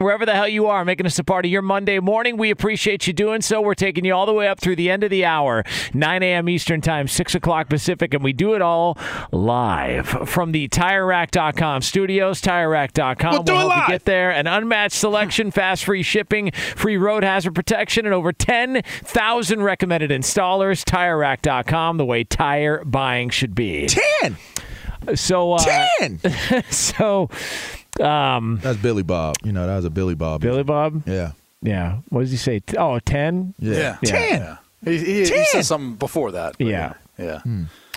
[0.00, 3.06] Wherever the hell you are, making us a part of your Monday morning, we appreciate
[3.06, 3.60] you doing so.
[3.60, 5.62] We're taking you all the way up through the end of the hour,
[5.92, 6.48] 9 a.m.
[6.48, 8.96] Eastern Time, 6 o'clock Pacific, and we do it all
[9.30, 12.40] live from the TireRack.com studios.
[12.40, 13.88] TireRack.com We'll it help you live.
[13.88, 14.30] get there.
[14.30, 20.82] An unmatched selection, fast free shipping, free road hazard protection, and over 10,000 recommended installers.
[20.82, 23.86] TireRack.com, the way tire buying should be.
[24.22, 24.38] 10!
[25.14, 26.20] So, uh, 10!
[26.70, 27.28] so,
[28.00, 29.36] um, That's Billy Bob.
[29.44, 30.40] You know, that was a Billy Bob.
[30.42, 31.02] Billy Bob?
[31.06, 31.32] Yeah.
[31.62, 31.98] Yeah.
[32.08, 32.62] What does he say?
[32.78, 33.54] Oh, 10?
[33.58, 33.96] Yeah.
[34.02, 34.10] Yeah.
[34.10, 34.58] 10!
[34.84, 35.44] He, he, he Ten.
[35.46, 36.56] said something before that.
[36.58, 36.94] but Yeah.
[37.18, 37.40] Yeah.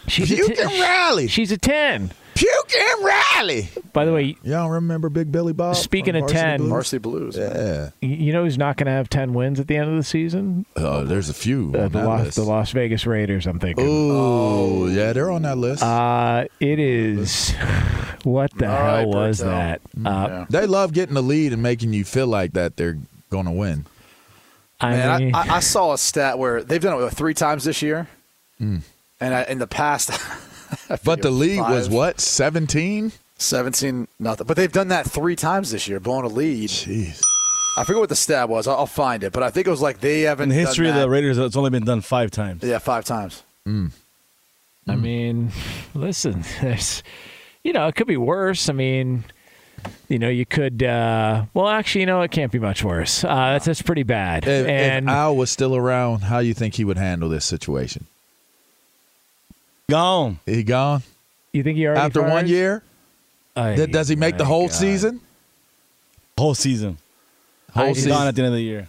[0.07, 1.27] She's a Puke t- and Riley.
[1.29, 2.11] She's a 10.
[2.35, 3.69] Puke and Riley.
[3.93, 5.77] By the way, Y'all remember Big Billy Bob?
[5.77, 6.69] Speaking of 10, Blues?
[6.69, 7.37] Varsity Blues.
[7.37, 7.91] Yeah.
[8.01, 10.03] y- you know who's not going to have 10 wins at the end of the
[10.03, 10.65] season?
[10.75, 12.35] Uh, there's a few Uh, on the, that Las, list.
[12.35, 13.85] the Las Vegas Raiders, I'm thinking.
[13.87, 15.81] Oh, yeah, they're on that list.
[15.83, 17.53] Uh, it is.
[18.23, 19.45] What the All hell right, was Berto.
[19.45, 19.81] that?
[19.97, 20.45] Mm, uh, Yeah.
[20.49, 22.97] they love getting the lead and making you feel like that they're
[23.29, 23.85] going to win.
[24.79, 27.63] I Man, mean, I, I, I saw a stat where they've done it three times
[27.63, 28.07] this year,
[28.59, 28.81] mm.
[29.21, 30.11] and I, in the past,
[31.05, 33.11] But the lead was what, 17?
[33.37, 34.47] seventeen nothing.
[34.47, 36.69] But they've done that three times this year, blowing a lead.
[36.69, 37.21] Jeez.
[37.77, 38.67] I forget what the stat was.
[38.67, 40.43] I'll, I'll find it, but I think it was like they haven't.
[40.43, 42.63] In the history done of the Raiders, it's only been done five times.
[42.63, 43.43] yeah, five times.
[43.67, 43.91] Mm.
[44.87, 45.51] I mean,
[45.93, 47.03] listen, there's,
[47.63, 48.69] you know, it could be worse.
[48.69, 49.23] I mean,
[50.09, 50.83] you know, you could.
[50.83, 53.23] Uh, well, actually, you know, it can't be much worse.
[53.23, 54.45] Uh, that's that's pretty bad.
[54.47, 57.45] If, and if Al was still around, how do you think he would handle this
[57.45, 58.05] situation?
[59.89, 60.39] Gone.
[60.45, 61.03] He gone
[61.53, 62.83] you think he already after one year?
[63.55, 64.73] Ay, Th- Does he make the whole God.
[64.73, 65.21] season?
[66.37, 66.97] Whole season.
[67.71, 68.11] Whole He's season.
[68.11, 68.87] gone at the end of the year.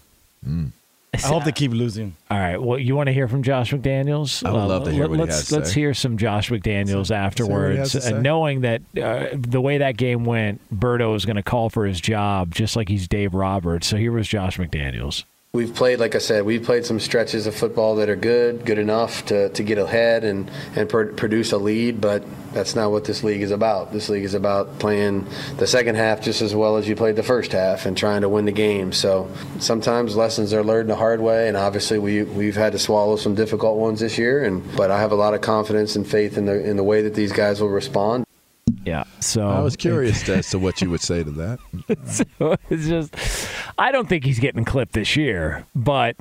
[1.23, 2.17] I hope they keep losing.
[2.31, 2.61] All right.
[2.61, 4.45] Well, you want to hear from Josh McDaniels?
[4.45, 5.81] I would love to hear what he let's has to let's say.
[5.81, 9.97] hear some Josh McDaniels what he afterwards, has to knowing that uh, the way that
[9.97, 13.87] game went, Berto is going to call for his job, just like he's Dave Roberts.
[13.87, 15.25] So here was Josh McDaniels.
[15.55, 18.77] We've played, like I said, we've played some stretches of football that are good, good
[18.77, 23.05] enough to, to get ahead and, and pr- produce a lead, but that's not what
[23.05, 23.93] this league is about.
[23.93, 25.29] This league is about playing
[25.59, 28.29] the second half just as well as you played the first half and trying to
[28.29, 28.91] win the game.
[28.91, 29.31] So
[29.61, 33.37] sometimes lessons are learned the hard way, and obviously we, we've had to swallow some
[33.37, 34.43] difficult ones this year.
[34.43, 37.03] And But I have a lot of confidence and faith in the, in the way
[37.03, 38.25] that these guys will respond.
[38.85, 39.05] Yeah.
[39.21, 41.59] So I was curious as to what you would say to that.
[42.07, 43.15] So it's just,
[43.79, 46.17] I don't think he's getting clipped this year, but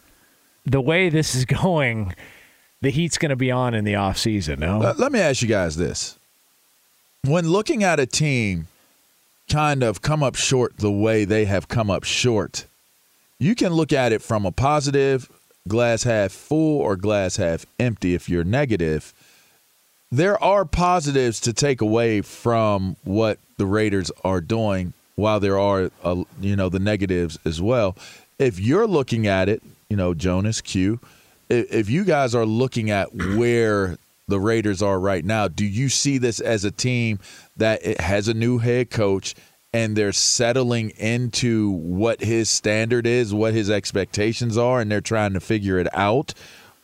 [0.65, 2.15] the way this is going,
[2.81, 4.79] the heat's going to be on in the offseason, no?
[4.79, 6.17] Let, let me ask you guys this.
[7.23, 8.67] When looking at a team
[9.50, 12.65] kind of come up short the way they have come up short,
[13.39, 15.29] you can look at it from a positive,
[15.67, 19.13] glass half full, or glass half empty if you're negative.
[20.11, 25.92] There are positives to take away from what the Raiders are doing, while there are,
[26.04, 27.95] uh, you know, the negatives as well.
[28.39, 31.00] If you're looking at it, you know, Jonas, Q,
[31.50, 35.89] if, if you guys are looking at where the Raiders are right now, do you
[35.89, 37.19] see this as a team
[37.57, 39.36] that it has a new head coach
[39.74, 45.33] and they're settling into what his standard is, what his expectations are, and they're trying
[45.33, 46.33] to figure it out?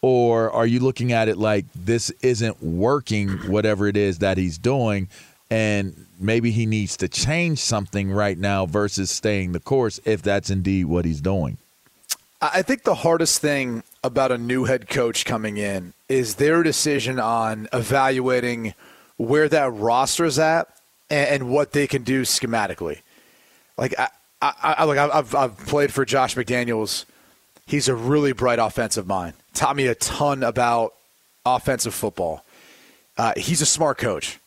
[0.02, 4.58] Or are you looking at it like this isn't working, whatever it is that he's
[4.58, 5.08] doing,
[5.52, 10.50] and maybe he needs to change something right now versus staying the course if that's
[10.50, 11.58] indeed what he's doing?
[12.42, 17.20] I think the hardest thing about a new head coach coming in is their decision
[17.20, 18.74] on evaluating
[19.18, 20.70] where that roster is at
[21.10, 23.02] and, what they can do schematically.
[23.78, 24.08] Like I,
[24.42, 27.06] I, I like I've I've played for Josh McDaniels.
[27.66, 29.34] He's a really bright offensive mind.
[29.54, 30.94] Taught me a ton about
[31.46, 32.46] offensive football.
[33.18, 34.39] Uh, he's a smart coach.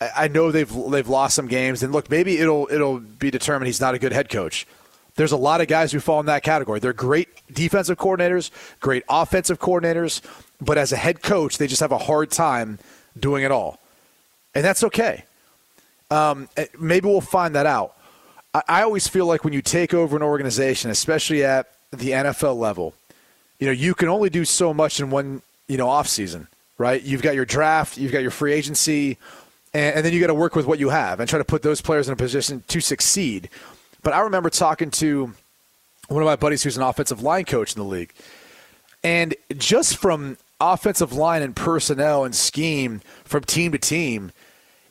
[0.00, 3.80] I, know they've they've lost some games, and look, maybe it'll it'll be determined he's
[3.80, 4.66] not a good head coach.
[5.16, 6.78] There's a lot of guys who fall in that category.
[6.78, 10.22] They're great defensive coordinators, great offensive coordinators,
[10.60, 12.78] but as a head coach, they just have a hard time
[13.18, 13.80] doing it all.
[14.54, 15.24] And that's okay.
[16.10, 17.96] Um, eh, maybe we'll find that out.
[18.54, 22.56] I, I always feel like when you take over an organization, especially at the NFL
[22.56, 22.94] level,
[23.58, 26.46] you know, you can only do so much in one, you know, off season,
[26.78, 27.02] right?
[27.02, 29.18] You've got your draft, you've got your free agency,
[29.74, 31.62] and, and then you got to work with what you have and try to put
[31.62, 33.48] those players in a position to succeed.
[34.02, 35.34] But I remember talking to
[36.08, 38.12] one of my buddies who's an offensive line coach in the league.
[39.04, 44.32] And just from offensive line and personnel and scheme from team to team,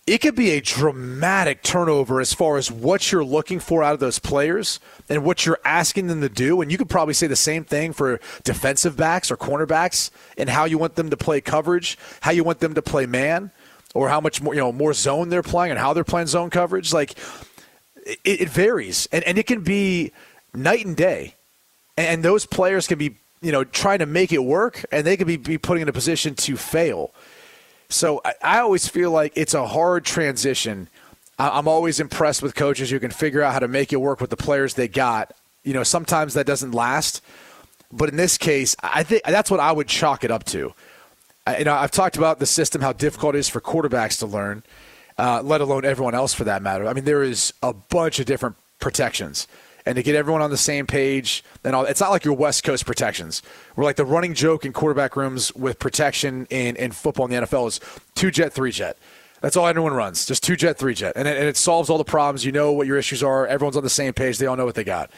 [0.06, 4.00] it could be a dramatic turnover as far as what you're looking for out of
[4.00, 4.80] those players
[5.10, 6.62] and what you're asking them to do.
[6.62, 10.64] And you could probably say the same thing for defensive backs or cornerbacks and how
[10.64, 13.52] you want them to play coverage, how you want them to play man,
[13.98, 16.52] or how much more you know more zone they're playing and how they're playing zone
[16.52, 16.94] coverage.
[16.94, 17.18] Like
[18.06, 20.12] it, it varies, and and it can be
[20.54, 21.34] night and day,
[21.98, 25.26] and those players can be you know trying to make it work, and they could
[25.26, 27.12] be, be putting in a position to fail.
[27.90, 30.90] So I, I always feel like it's a hard transition.
[31.40, 34.22] I, I'm always impressed with coaches who can figure out how to make it work
[34.22, 35.34] with the players they got.
[35.64, 37.24] You know, sometimes that doesn't last,
[37.92, 40.74] but in this case, I think that's what I would chalk it up to.
[41.58, 44.64] You know, I've talked about the system, how difficult it is for quarterbacks to learn
[45.18, 46.88] uh, let alone everyone else for that matter.
[46.88, 49.48] I mean, there is a bunch of different protections.
[49.86, 52.64] And to get everyone on the same page, and all, it's not like your West
[52.64, 53.42] Coast protections.
[53.76, 57.48] We're like the running joke in quarterback rooms with protection in, in football in the
[57.48, 57.80] NFL is
[58.14, 58.98] two jet, three jet.
[59.40, 61.14] That's all anyone runs, just two jet, three jet.
[61.16, 62.44] And it, and it solves all the problems.
[62.44, 63.48] You know what your issues are.
[63.48, 64.40] Everyone's on the same page.
[64.40, 65.10] They all know what they got.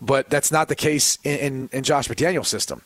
[0.00, 2.82] But that's not the case in, in, in Josh McDaniel's system.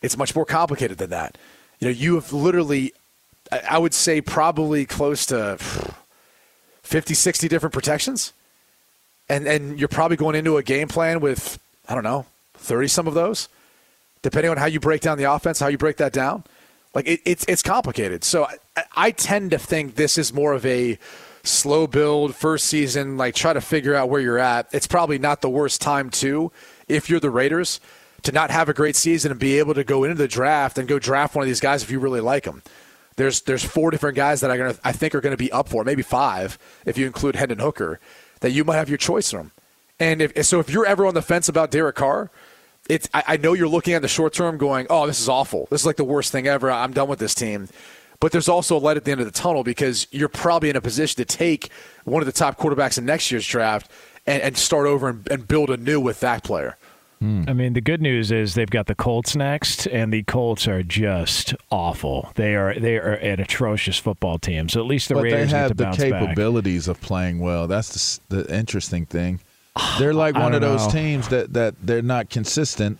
[0.00, 1.36] It's much more complicated than that.
[1.78, 2.92] You know, you have literally
[3.50, 5.56] I would say probably close to
[6.82, 8.32] 50, 60 different protections.
[9.28, 11.58] And, and you're probably going into a game plan with,
[11.88, 13.48] I don't know, 30 some of those,
[14.22, 16.44] depending on how you break down the offense, how you break that down.
[16.94, 18.24] Like it, it's, it's complicated.
[18.24, 18.46] So
[18.76, 20.98] I, I tend to think this is more of a
[21.42, 24.68] slow build, first season, like try to figure out where you're at.
[24.72, 26.52] It's probably not the worst time, too,
[26.88, 27.80] if you're the Raiders,
[28.22, 30.88] to not have a great season and be able to go into the draft and
[30.88, 32.62] go draft one of these guys if you really like them.
[33.16, 35.68] There's there's four different guys that are gonna I think are going to be up
[35.68, 37.98] for maybe five if you include Hendon Hooker
[38.40, 39.50] that you might have your choice from.
[39.98, 42.30] And if so, if you're ever on the fence about Derek Carr,
[42.88, 45.66] it's I, I know you're looking at the short term, going, "Oh, this is awful.
[45.70, 46.70] This is like the worst thing ever.
[46.70, 47.68] I'm done with this team."
[48.20, 50.76] But there's also a light at the end of the tunnel because you're probably in
[50.76, 51.70] a position to take
[52.04, 53.90] one of the top quarterbacks in next year's draft
[54.26, 56.76] and, and start over and, and build anew with that player.
[57.20, 60.82] I mean, the good news is they've got the Colts next, and the Colts are
[60.82, 62.30] just awful.
[62.36, 64.68] They are they are an atrocious football team.
[64.68, 66.96] So at least the but Raiders they have the capabilities back.
[66.96, 67.66] of playing well.
[67.66, 69.40] That's the, the interesting thing.
[69.98, 70.92] They're like one of those know.
[70.92, 72.98] teams that that they're not consistent,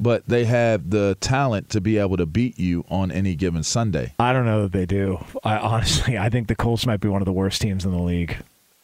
[0.00, 4.14] but they have the talent to be able to beat you on any given Sunday.
[4.18, 5.24] I don't know that they do.
[5.44, 8.02] I honestly, I think the Colts might be one of the worst teams in the
[8.02, 8.36] league.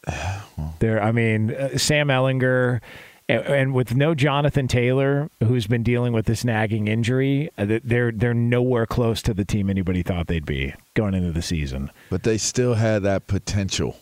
[0.81, 2.81] They're, I mean, uh, Sam Ehlinger
[3.28, 8.12] and, and with no Jonathan Taylor, who's been dealing with this nagging injury, uh, they're
[8.12, 11.90] they're nowhere close to the team anybody thought they'd be going into the season.
[12.11, 13.97] But they still had that potential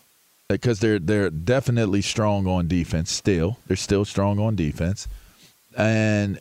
[0.49, 3.11] because they're they're definitely strong on defense.
[3.11, 5.07] Still, they're still strong on defense,
[5.77, 6.39] and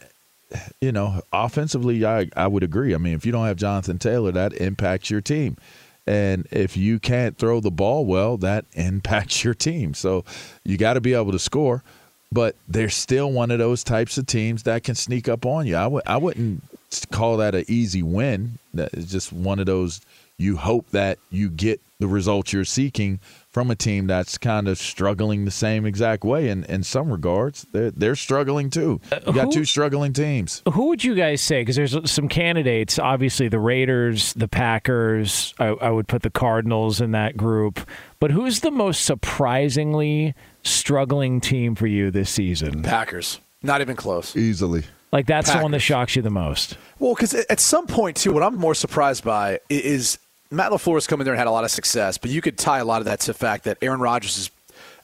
[0.80, 2.94] you know, offensively, I I would agree.
[2.94, 5.56] I mean, if you don't have Jonathan Taylor, that impacts your team.
[6.04, 9.94] And if you can't throw the ball well, that impacts your team.
[9.94, 10.24] So
[10.64, 11.84] you got to be able to score.
[12.32, 15.76] But they're still one of those types of teams that can sneak up on you.
[15.76, 16.62] I w- I wouldn't
[17.10, 18.58] call that an easy win.
[18.74, 20.00] Is just one of those
[20.38, 23.20] you hope that you get the results you're seeking
[23.52, 27.66] from a team that's kind of struggling the same exact way in, in some regards.
[27.72, 29.00] They're, they're struggling too.
[29.12, 30.62] Uh, you got who- two struggling teams.
[30.72, 31.60] Who would you guys say?
[31.60, 32.98] Because there's some candidates.
[32.98, 35.54] Obviously, the Raiders, the Packers.
[35.58, 37.80] I, I would put the Cardinals in that group.
[38.20, 42.82] But who's the most surprisingly struggling team for you this season?
[42.82, 43.40] Packers.
[43.62, 44.34] Not even close.
[44.34, 44.84] Easily.
[45.12, 46.78] Like that's the one that shocks you the most.
[46.98, 50.18] Well, because at some point too, what I'm more surprised by is
[50.52, 52.58] Matt Lafleur has come in there and had a lot of success, but you could
[52.58, 54.50] tie a lot of that to the fact that Aaron Rodgers is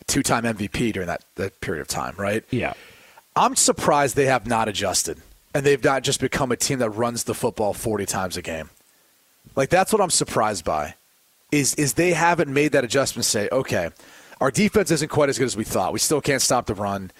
[0.00, 2.44] a two-time MVP during that, that period of time, right?
[2.50, 2.74] Yeah.
[3.34, 5.18] I'm surprised they have not adjusted
[5.54, 8.70] and they've not just become a team that runs the football 40 times a game.
[9.56, 10.94] Like that's what I'm surprised by.
[11.50, 13.88] Is is they haven't made that adjustment say, okay,
[14.40, 15.92] our defense isn't quite as good as we thought.
[15.92, 17.10] We still can't stop the run.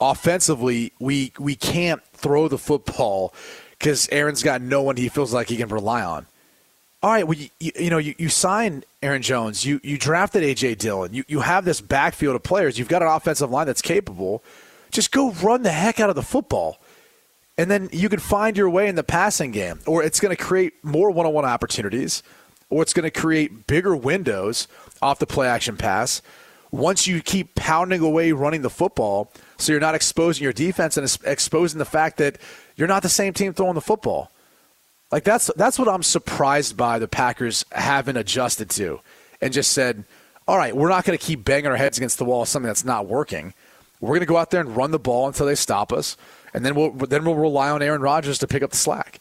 [0.00, 3.32] Offensively, we we can't throw the football
[3.78, 6.26] cuz Aaron's got no one he feels like he can rely on.
[7.06, 10.42] All right, well, you, you, you know, you, you sign Aaron Jones, you you drafted
[10.42, 13.80] AJ Dillon, you you have this backfield of players, you've got an offensive line that's
[13.80, 14.42] capable.
[14.90, 16.80] Just go run the heck out of the football.
[17.56, 20.42] And then you can find your way in the passing game, or it's going to
[20.42, 22.24] create more one on one opportunities,
[22.70, 24.66] or it's going to create bigger windows
[25.00, 26.22] off the play action pass.
[26.72, 31.18] Once you keep pounding away running the football, so you're not exposing your defense and
[31.24, 32.36] exposing the fact that
[32.74, 34.32] you're not the same team throwing the football.
[35.12, 39.00] Like that's that's what I'm surprised by the Packers haven't adjusted to
[39.40, 40.04] and just said,
[40.48, 42.84] "All right, we're not going to keep banging our heads against the wall something that's
[42.84, 43.54] not working.
[44.00, 46.16] We're going to go out there and run the ball until they stop us,
[46.52, 49.20] and then we'll then we'll rely on Aaron Rodgers to pick up the slack."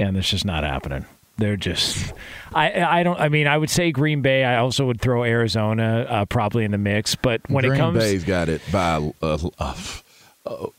[0.00, 1.04] and it's just not happening.
[1.36, 2.12] They're just,
[2.54, 3.18] I, I don't.
[3.18, 4.44] I mean, I would say Green Bay.
[4.44, 7.14] I also would throw Arizona uh, probably in the mix.
[7.14, 9.74] But when Green it comes, to Green Bay's got it by uh, uh,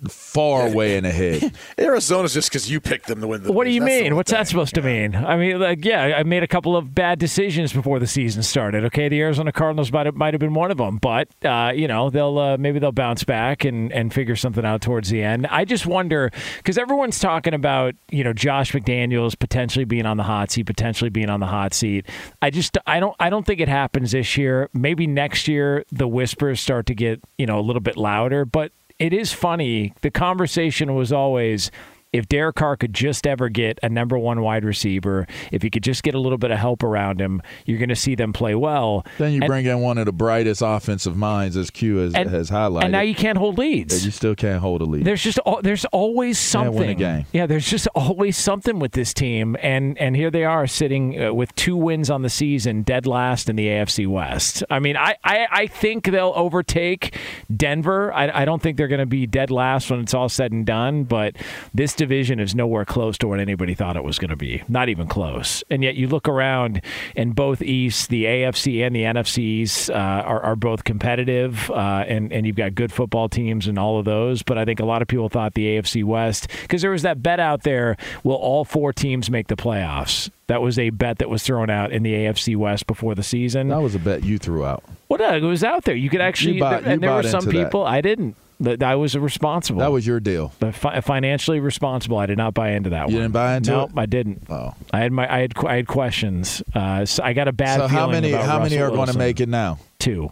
[0.09, 1.53] far way in ahead.
[1.77, 3.51] Arizona's just because you picked them to win the.
[3.51, 3.79] what do you.
[3.79, 4.15] That's mean?
[4.15, 4.39] What's thing.
[4.39, 5.15] that supposed to mean?
[5.15, 8.83] I mean, like, yeah, I made a couple of bad decisions before the season started.
[8.85, 11.87] Okay, the Arizona Cardinals might have, might have been one of them, but uh, you
[11.87, 15.45] know, they'll uh, maybe they'll bounce back and and figure something out towards the end.
[15.47, 20.23] I just wonder because everyone's talking about you know Josh McDaniels potentially being on the
[20.23, 22.07] hot seat, potentially being on the hot seat.
[22.41, 24.69] I just I don't I don't think it happens this year.
[24.73, 28.71] Maybe next year the whispers start to get you know a little bit louder, but
[29.01, 29.93] it is funny.
[30.01, 31.71] The conversation was always
[32.13, 35.83] if Derek Carr could just ever get a number one wide receiver, if he could
[35.83, 38.53] just get a little bit of help around him, you're going to see them play
[38.53, 39.05] well.
[39.17, 42.29] Then you And- bring in one of the brightest offensive minds, as Q has, and,
[42.29, 42.83] has highlighted.
[42.83, 44.03] and now you can't hold leads.
[44.05, 45.05] You still can't hold a lead.
[45.05, 46.73] There's just there's always something.
[46.75, 47.25] win a game.
[47.31, 51.33] Yeah, there's just always something with this team, and and here they are sitting uh,
[51.33, 54.63] with two wins on the season, dead last in the AFC West.
[54.69, 57.17] I mean, I I, I think they'll overtake
[57.55, 58.13] Denver.
[58.13, 60.65] I, I don't think they're going to be dead last when it's all said and
[60.65, 61.35] done, but
[61.73, 64.63] this division is nowhere close to what anybody thought it was going to be.
[64.67, 65.63] Not even close.
[65.69, 66.81] And yet you look around,
[67.15, 72.33] and both East, the AFC and the NFCs uh, are, are both competitive, uh, and
[72.33, 74.41] and you've got good football teams and all of those.
[74.41, 77.21] But I think a lot of people thought the AFC West because there was that
[77.21, 80.31] bet out there: will all four teams make the playoffs?
[80.47, 83.67] That was a bet that was thrown out in the AFC West before the season.
[83.69, 84.83] that was a bet you threw out.
[85.07, 85.95] What uh, it was out there?
[85.95, 87.65] You could actually, bought- and you there were some into that.
[87.65, 88.35] people I didn't.
[88.61, 89.79] That I was responsible.
[89.79, 90.53] That was your deal.
[90.59, 92.17] But fi- financially responsible.
[92.17, 93.13] I did not buy into that You one.
[93.13, 93.99] You didn't buy into nope, it?
[93.99, 94.43] I didn't.
[94.49, 94.75] Oh.
[94.93, 96.61] I had my I had I had questions.
[96.73, 99.17] Uh, so I got a bad So how many about how many are going to
[99.17, 99.79] make it now?
[99.99, 100.31] Two.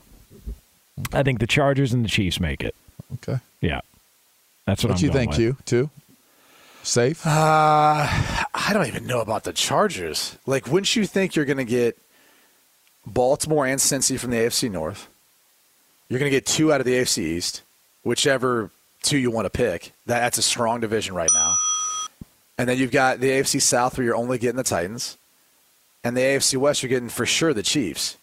[1.12, 2.76] I think the Chargers and the Chiefs make it.
[3.16, 3.40] Okay.
[3.62, 3.82] Yeah,
[4.66, 5.38] that's what, What I'm you think, with.
[5.38, 5.58] Q?
[5.66, 5.90] Two?
[6.84, 7.26] Safe?
[7.26, 10.38] Uh, I don't even know about the Chargers.
[10.46, 11.98] Like, wouldn't you think you're going to get
[13.06, 15.08] Baltimore and Cincy from the AFC North?
[16.10, 17.62] You're going to get two out of the AFC East,
[18.04, 19.94] whichever two you want to pick.
[20.06, 21.56] That, that's a strong division right now.
[22.58, 25.18] And then you've got the AFC South where you're only getting the Titans.
[26.04, 28.18] And the AFC West, you're getting for sure the Chiefs.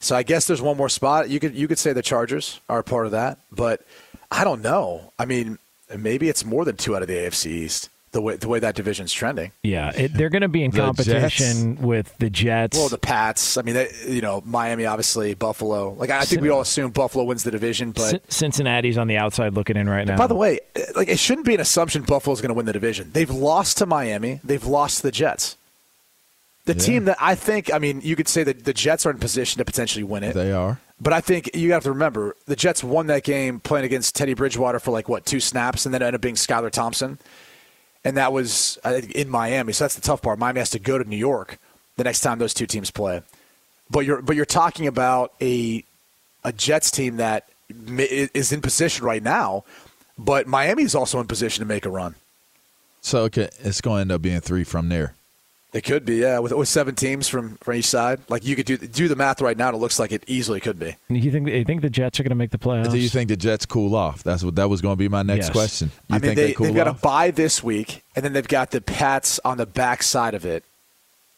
[0.00, 1.28] So I guess there's one more spot.
[1.28, 3.82] You could you could say the Chargers are part of that, but
[4.30, 5.12] I don't know.
[5.18, 5.58] I mean,
[5.96, 7.88] maybe it's more than two out of the AFC East.
[8.12, 9.52] The way the way that division's trending.
[9.62, 12.78] Yeah, it, they're going to be in The competition with the Jets.
[12.78, 13.56] Well, the Pats.
[13.58, 15.92] I mean, they, you know, Miami, obviously, Buffalo.
[15.92, 19.18] Like I think we all assume Buffalo wins the division, but Cin- Cincinnati's on the
[19.18, 20.16] outside looking in right now.
[20.16, 20.60] by the way,
[20.96, 23.10] like it shouldn't be an assumption Buffalo's going to win the division.
[23.12, 24.40] They've lost to Miami.
[24.42, 25.56] They've lost to the Jets.
[26.64, 29.16] The team that I think, I mean, you could say that the Jets are in
[29.18, 30.34] position to potentially win it.
[30.34, 30.78] They are.
[31.00, 34.34] But I think you have to remember the Jets won that game playing against Teddy
[34.34, 37.18] Bridgewater for like what two snaps, and then ended up being Skylar Thompson,
[38.04, 39.72] and that was uh, in Miami.
[39.72, 40.38] So that's the tough part.
[40.38, 41.58] Miami has to go to New York
[41.96, 43.22] the next time those two teams play.
[43.90, 45.84] But you're but you're talking about a
[46.44, 47.48] a Jets team that
[47.98, 49.64] is in position right now,
[50.18, 52.14] but Miami is also in position to make a run.
[53.00, 55.14] So okay, it's going to end up being three from there.
[55.70, 58.20] It could be, yeah, with, with seven teams from, from each side.
[58.30, 60.60] Like you could do do the math right now, and it looks like it easily
[60.60, 60.96] could be.
[61.10, 62.90] You think you think the Jets are going to make the playoffs?
[62.90, 64.22] Do you think the Jets cool off?
[64.22, 65.50] That's what that was going to be my next Yes.
[65.50, 65.90] question.
[66.08, 67.02] You I mean, think they, they cool they've got a off?
[67.02, 70.64] bye this week, and then they've got the Pats on the back side of it.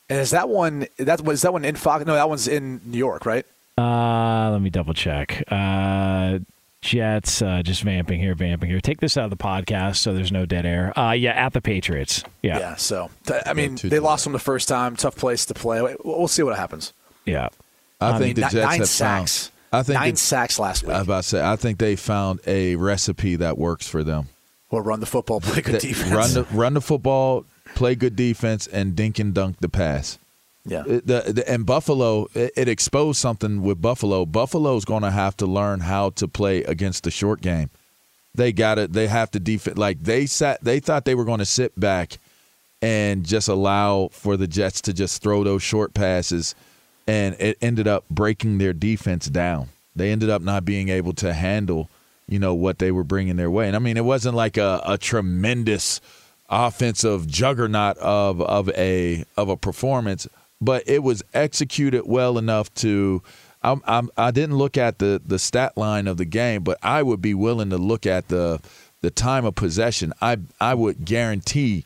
[0.08, 0.86] And is that one?
[0.98, 2.06] That was that one in Fox?
[2.06, 3.44] No, that one's in New York, right?
[3.76, 5.42] Uh, let me double check.
[5.50, 6.38] Uh,
[6.82, 8.80] Jets, uh, just vamping here, vamping here.
[8.80, 10.98] Take this out of the podcast so there's no dead air.
[10.98, 12.24] Uh, yeah, at the Patriots.
[12.42, 12.58] Yeah.
[12.58, 12.76] Yeah.
[12.76, 13.10] So
[13.46, 14.96] I mean, they lost them the first time.
[14.96, 15.82] Tough place to play.
[15.82, 16.92] We'll we'll see what happens.
[17.26, 17.48] Yeah.
[18.00, 19.46] I I think mean, the Jets nine have sacks.
[19.48, 19.52] found.
[19.72, 20.92] I think nine the- sacks last week.
[20.92, 21.42] I was about to say.
[21.46, 24.28] I think they found a recipe that works for them.
[24.70, 26.10] Well, run the football, play good defense.
[26.14, 27.44] Run the run the football,
[27.74, 30.16] play good defense, and dink and dunk the pass.
[30.64, 30.82] Yeah.
[30.82, 34.26] The, the, and Buffalo, it, it exposed something with Buffalo.
[34.26, 37.70] Buffalo's going to have to learn how to play against the short game.
[38.34, 38.92] They got it.
[38.92, 39.78] They have to defend.
[39.78, 40.62] Like they sat.
[40.62, 42.18] They thought they were going to sit back
[42.82, 46.54] and just allow for the Jets to just throw those short passes,
[47.06, 49.68] and it ended up breaking their defense down.
[49.96, 51.90] They ended up not being able to handle,
[52.28, 53.66] you know, what they were bringing their way.
[53.66, 56.00] And I mean, it wasn't like a, a tremendous
[56.48, 60.28] offensive juggernaut of of a of a performance,
[60.60, 63.22] but it was executed well enough to.
[63.62, 67.02] I'm, I'm, I didn't look at the the stat line of the game, but I
[67.02, 68.60] would be willing to look at the
[69.02, 70.12] the time of possession.
[70.20, 71.84] I I would guarantee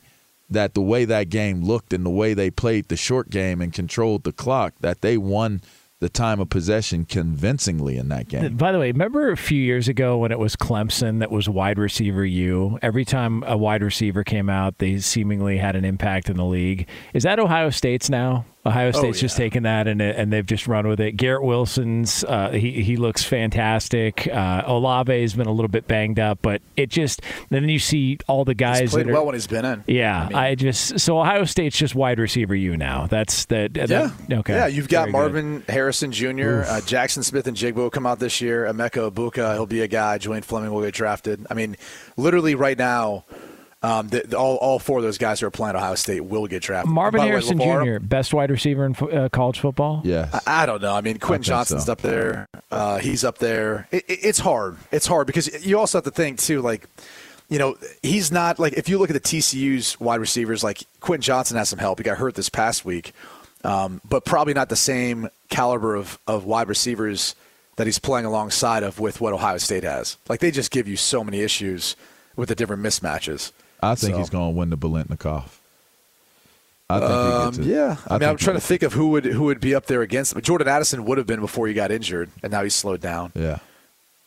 [0.49, 3.73] that the way that game looked and the way they played the short game and
[3.73, 5.61] controlled the clock, that they won
[5.99, 8.57] the time of possession convincingly in that game.
[8.57, 11.79] By the way, remember a few years ago when it was Clemson that was wide
[11.79, 12.77] receiver U?
[12.81, 16.87] Every time a wide receiver came out, they seemingly had an impact in the league.
[17.13, 18.45] Is that Ohio State's now?
[18.65, 21.13] Ohio Oh, State's just taken that and and they've just run with it.
[21.13, 24.27] Garrett Wilson's uh, he he looks fantastic.
[24.27, 28.45] Uh, Olave's been a little bit banged up, but it just then you see all
[28.45, 29.83] the guys He's played that are, well when he's been in.
[29.87, 33.07] Yeah, I, just so Ohio State's just wide receiver you now.
[33.07, 34.11] That's that, Yeah.
[34.31, 34.53] okay.
[34.53, 35.17] Yeah, you've got Very good.
[35.17, 36.25] Marvin Harrison Jr.,
[36.65, 38.65] uh, Jaxon Smith-Njigba come out this year.
[38.65, 40.17] Emeka Egbuka, he'll be a guy.
[40.17, 41.45] Julian Fleming will get drafted.
[41.49, 41.77] I mean,
[42.17, 43.25] literally right now,
[43.85, 46.47] um, the, the- all, all four of those guys who are playing Ohio State will
[46.47, 46.91] get drafted.
[46.91, 50.01] Marvin By the way, Harrison LeVar- Jr., best wide receiver in fo- uh, college football.
[50.03, 50.33] Yes.
[50.47, 50.93] I, I don't know.
[50.93, 51.91] I mean, Quentin think Johnston's so.
[51.91, 52.47] up there.
[52.71, 53.87] Uh, he's up there.
[53.91, 54.77] It, it, it's hard.
[54.91, 56.61] It's hard because you also have to think too.
[56.61, 56.87] Like,
[57.49, 61.21] you know, he's not like if you look at the TCU's wide receivers, like Quentin
[61.21, 61.99] Johnston has some help.
[61.99, 63.13] He got hurt this past week,
[63.63, 67.35] um, but probably not the same caliber of, of wide receivers
[67.75, 70.17] that he's playing alongside of with what Ohio State has.
[70.27, 71.95] Like they just give you so many issues
[72.35, 73.51] with the different mismatches.
[73.91, 75.49] I think So- he's going to win the Biletnikoff.
[76.87, 77.65] I think he Um, gets it.
[77.65, 79.87] yeah, I, I mean, I'm trying to think of who would who would be up
[79.87, 80.41] there against him.
[80.41, 83.31] Jordan Addison would have been before he got injured, and now he's slowed down.
[83.33, 83.57] Yeah.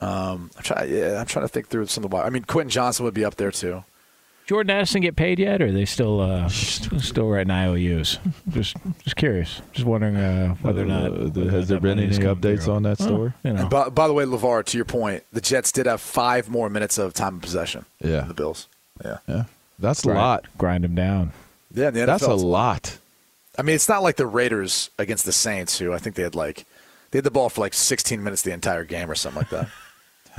[0.00, 0.90] Um, I'm trying.
[0.92, 2.16] Yeah, I'm trying to think through some of the.
[2.16, 3.84] I mean, Quentin Johnston would be up there too.
[4.46, 8.18] Jordan Addison get paid yet, or are they still uh, still writing IOUs?
[8.48, 9.60] Just just curious.
[9.72, 13.00] Just wondering uh, whether or not Uh, whether has there been any updates on that
[13.02, 13.32] Oh, story?
[13.44, 13.60] you know.
[13.60, 16.68] And by, by the way, Levar, to your point, the Jets did have five more
[16.68, 17.84] minutes of time of possession.
[18.00, 18.22] Yeah.
[18.22, 18.66] the Bills.
[19.04, 19.44] Yeah, Yeah.
[19.78, 20.44] That's a lot.
[20.56, 21.32] Grind them down.
[21.72, 21.90] yeah.
[21.90, 22.98] The NFL, That's a lot.
[23.56, 26.34] I mean, it's not like the Raiders against the Saints, who I think they had
[26.34, 26.64] like
[27.10, 29.68] they had the ball for like 16 minutes the entire game or something like that.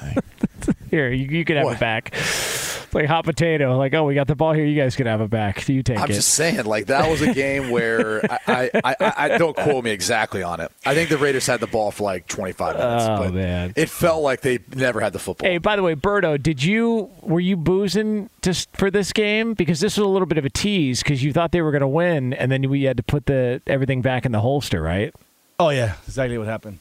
[0.89, 1.77] Here, you, you can have What?
[1.77, 2.13] it back.
[2.13, 3.77] It's like hot potato.
[3.77, 4.65] Like, oh, we got the ball here.
[4.65, 5.67] You guys can have it back.
[5.69, 6.13] You take I'm it.
[6.15, 9.91] just saying, like that was a game where I, I, I, I don't quote me
[9.91, 10.71] exactly on it.
[10.87, 13.73] I think the Raiders had the ball for like 25 minutes, Oh, but man.
[13.75, 15.47] it felt like they never had the football.
[15.47, 19.79] Hey, by the way, Berto, did you were you boozing just for this game because
[19.81, 21.87] this was a little bit of a tease because you thought they were going to
[21.87, 25.13] win and then we had to put the everything back in the holster, right?
[25.59, 26.79] Oh yeah, exactly what happened.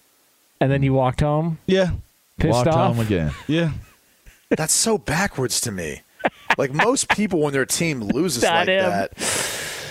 [0.61, 1.91] And then you walked home Yeah,
[2.39, 2.97] pissed Walked off.
[2.97, 3.33] home again.
[3.47, 3.73] yeah.
[4.51, 6.01] That's so backwards to me.
[6.57, 8.91] Like most people, when their team loses Not like him.
[8.91, 9.13] that,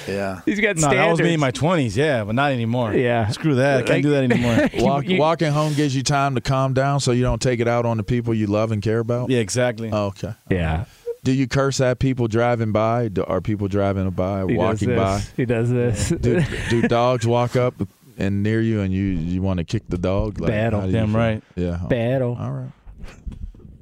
[0.07, 0.41] yeah.
[0.45, 0.97] He's got No, standards.
[1.05, 1.95] that was me in my twenties.
[1.95, 2.93] Yeah, but not anymore.
[2.93, 3.27] Yeah.
[3.27, 3.77] screw that.
[3.79, 4.67] I can't do that anymore.
[4.85, 7.67] Walk, You- walking home gives you time to calm down so you don't take it
[7.67, 9.29] out on the people you love and care about.
[9.29, 9.89] yeah, exactly.
[9.91, 10.33] Oh, okay.
[10.49, 10.85] yeah.
[11.23, 13.09] Do you curse at people driving by?
[13.09, 15.19] Do, are people driving by, He walking by?
[15.35, 16.09] He does this.
[16.09, 17.73] Do, do dogs walk up
[18.17, 20.39] and near you and you you want to kick the dog?
[20.45, 20.81] Battle.
[20.81, 21.43] how do you Damn right.
[21.55, 21.79] Yeah.
[21.89, 22.37] Battle.
[22.39, 22.71] All right.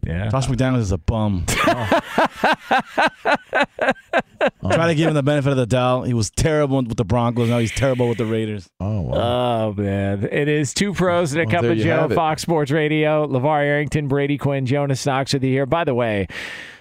[0.05, 0.29] Yeah.
[0.29, 1.45] Josh McDaniels is a bum.
[4.71, 6.03] Try to give him the benefit of the doubt.
[6.03, 7.49] He was terrible with the Broncos.
[7.49, 8.69] Now he's terrible with the Raiders.
[8.79, 9.15] Oh, wow.
[9.17, 12.01] Oh man, it is two pros and a Well, cup of Joe.
[12.01, 12.13] have.
[12.13, 13.27] Fox Sports Radio.
[13.27, 15.65] Levar Arrington, Brady Quinn, Jonas Knox with you here.
[15.65, 16.27] By the way.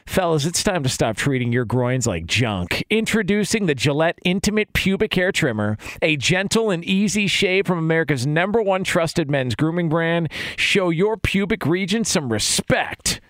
[0.07, 2.85] Fellas, it's time to stop treating your groins like junk.
[2.91, 8.63] Introducing the Gillette Intimate Pubic Hair Trimmer, a gentle and easy shave from America's number
[8.63, 10.31] one trusted men's grooming brand.
[10.57, 13.21] Show your pubic region some respect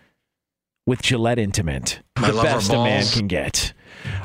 [0.84, 2.00] with Gillette Intimate.
[2.16, 3.72] I the best a man can get.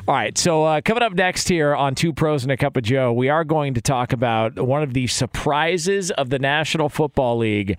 [0.07, 2.83] All right, so uh, coming up next here on Two Pros and a Cup of
[2.83, 7.37] Joe, we are going to talk about one of the surprises of the National Football
[7.37, 7.77] League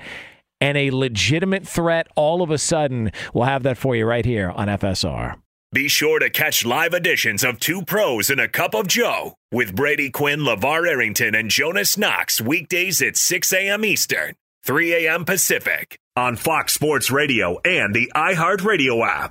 [0.60, 3.12] and a legitimate threat all of a sudden.
[3.32, 5.36] We'll have that for you right here on FSR.
[5.72, 9.76] Be sure to catch live editions of Two Pros and a Cup of Joe with
[9.76, 13.84] Brady Quinn, LeVar Arrington, and Jonas Knox weekdays at 6 a.m.
[13.84, 15.24] Eastern, 3 a.m.
[15.24, 19.30] Pacific on Fox Sports Radio and the iHeartRadio app.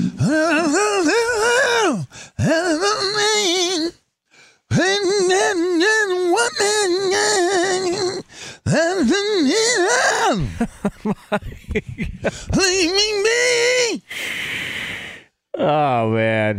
[15.57, 16.57] Oh man.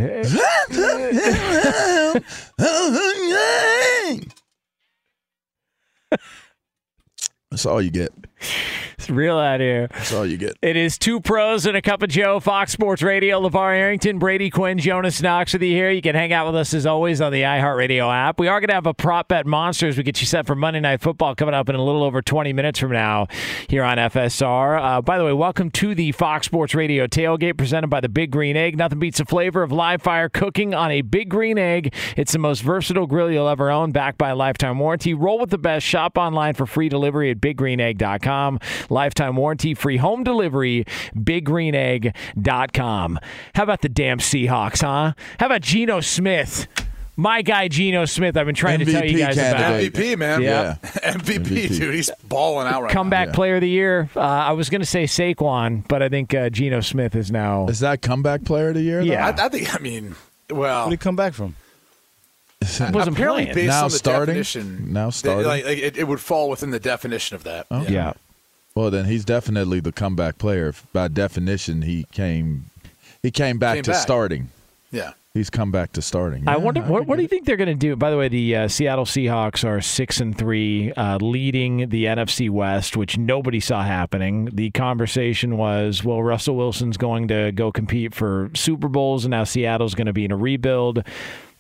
[7.50, 8.12] That's all you get.
[9.02, 9.88] It's real out here.
[9.88, 10.56] That's all you get.
[10.62, 13.40] It is two pros and a cup of Joe, Fox Sports Radio.
[13.40, 15.90] LeVar Arrington, Brady Quinn, Jonas Knox with you here.
[15.90, 18.38] You can hang out with us as always on the iHeartRadio app.
[18.38, 19.96] We are going to have a prop bet monsters.
[19.96, 22.52] We get you set for Monday Night Football coming up in a little over 20
[22.52, 23.26] minutes from now
[23.66, 24.80] here on FSR.
[24.80, 28.30] Uh, by the way, welcome to the Fox Sports Radio tailgate presented by the Big
[28.30, 28.78] Green Egg.
[28.78, 31.92] Nothing beats the flavor of live fire cooking on a Big Green Egg.
[32.16, 35.12] It's the most versatile grill you'll ever own, backed by a lifetime warranty.
[35.12, 35.84] Roll with the best.
[35.84, 38.60] Shop online for free delivery at biggreenegg.com.
[38.92, 40.84] Lifetime warranty, free home delivery,
[41.16, 43.18] biggreenegg.com.
[43.54, 45.14] How about the damn Seahawks, huh?
[45.40, 46.68] How about Geno Smith?
[47.14, 49.56] My guy Geno Smith, I've been trying to tell you MVP guys about.
[49.56, 49.92] candidate.
[49.92, 50.42] MVP, man.
[50.42, 50.76] Yeah.
[50.82, 51.78] MVP, MVP.
[51.78, 51.94] dude.
[51.94, 52.94] He's balling out right now.
[52.94, 53.34] Comeback Yeah.
[53.34, 54.08] player of the year.
[54.16, 57.66] Uh, I was going to say Saquon, but I think uh, Geno Smith is now.
[57.68, 59.00] Is that comeback player of the year?
[59.04, 59.12] though?
[59.12, 59.26] Yeah.
[59.38, 60.14] I, I think, I mean,
[60.50, 61.54] well, Where did he come back from?
[62.62, 63.54] wasn't apparently playing.
[63.56, 64.26] based Now on the starting?
[64.34, 65.46] definition, Now starting?
[65.46, 67.66] like, like, it, it would fall within the definition of that.
[67.70, 67.92] Okay.
[67.92, 68.14] yeah.
[68.74, 70.72] Well, then he's definitely the comeback player.
[70.92, 72.70] By definition, he came
[73.22, 74.00] he came back Came to back.
[74.00, 74.48] starting.
[74.90, 75.12] Yeah.
[75.34, 76.46] He's come back to starting.
[76.46, 77.96] I Yeah, wonder what, what do you think they're going to do.
[77.96, 82.50] By the way, the uh, Seattle Seahawks are six and three, uh, leading the NFC
[82.50, 84.50] West, which nobody saw happening.
[84.52, 89.44] The conversation was, well, Russell Wilson's going to go compete for Super Bowls, and now
[89.44, 91.02] Seattle's going to be in a rebuild.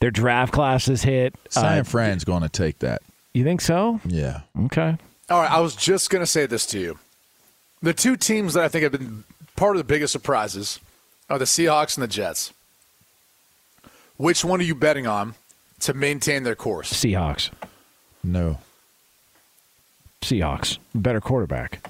[0.00, 1.32] Their draft class is hit.
[1.46, 1.52] it.
[1.52, 3.00] San Uh, Fran's going to take that.
[3.32, 4.00] you think so?
[4.06, 4.40] Yeah.
[4.64, 4.98] Okay.
[5.32, 6.98] All right, I was just going to say this to you.
[7.80, 9.24] The two teams that I think have been
[9.56, 10.78] part of the biggest surprises
[11.30, 12.52] are the Seahawks and the Jets.
[14.18, 15.34] Which one are you betting on
[15.80, 16.92] to maintain their course?
[16.92, 17.50] Seahawks.
[18.22, 18.58] No.
[20.20, 20.76] Seahawks.
[20.94, 21.88] Better quarterback.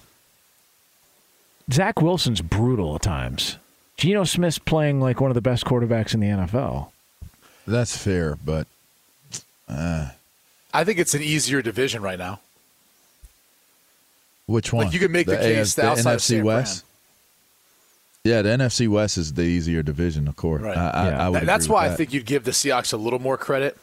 [1.72, 3.56] Zach Wilson's brutal at times.
[3.96, 6.92] Geno Smith's playing like one of the best quarterbacks in the NFL.
[7.66, 8.68] That's fair, but
[9.68, 10.10] uh.
[10.72, 12.38] I think it's an easier division right now.
[14.46, 14.86] Which one?
[14.86, 16.84] Like you could make the, case AF that outside of the NFC San West.
[18.24, 20.62] Yeah, the NFC West is the easier division, of course.
[20.62, 20.76] Right.
[20.76, 21.26] I, I, Yeah.
[21.26, 23.36] I would That's agree with why I think you'd give the Seahawks a little more
[23.36, 23.76] credit.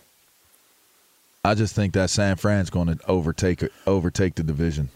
[1.43, 4.89] I just think that San Fran's going to overtake overtake the division.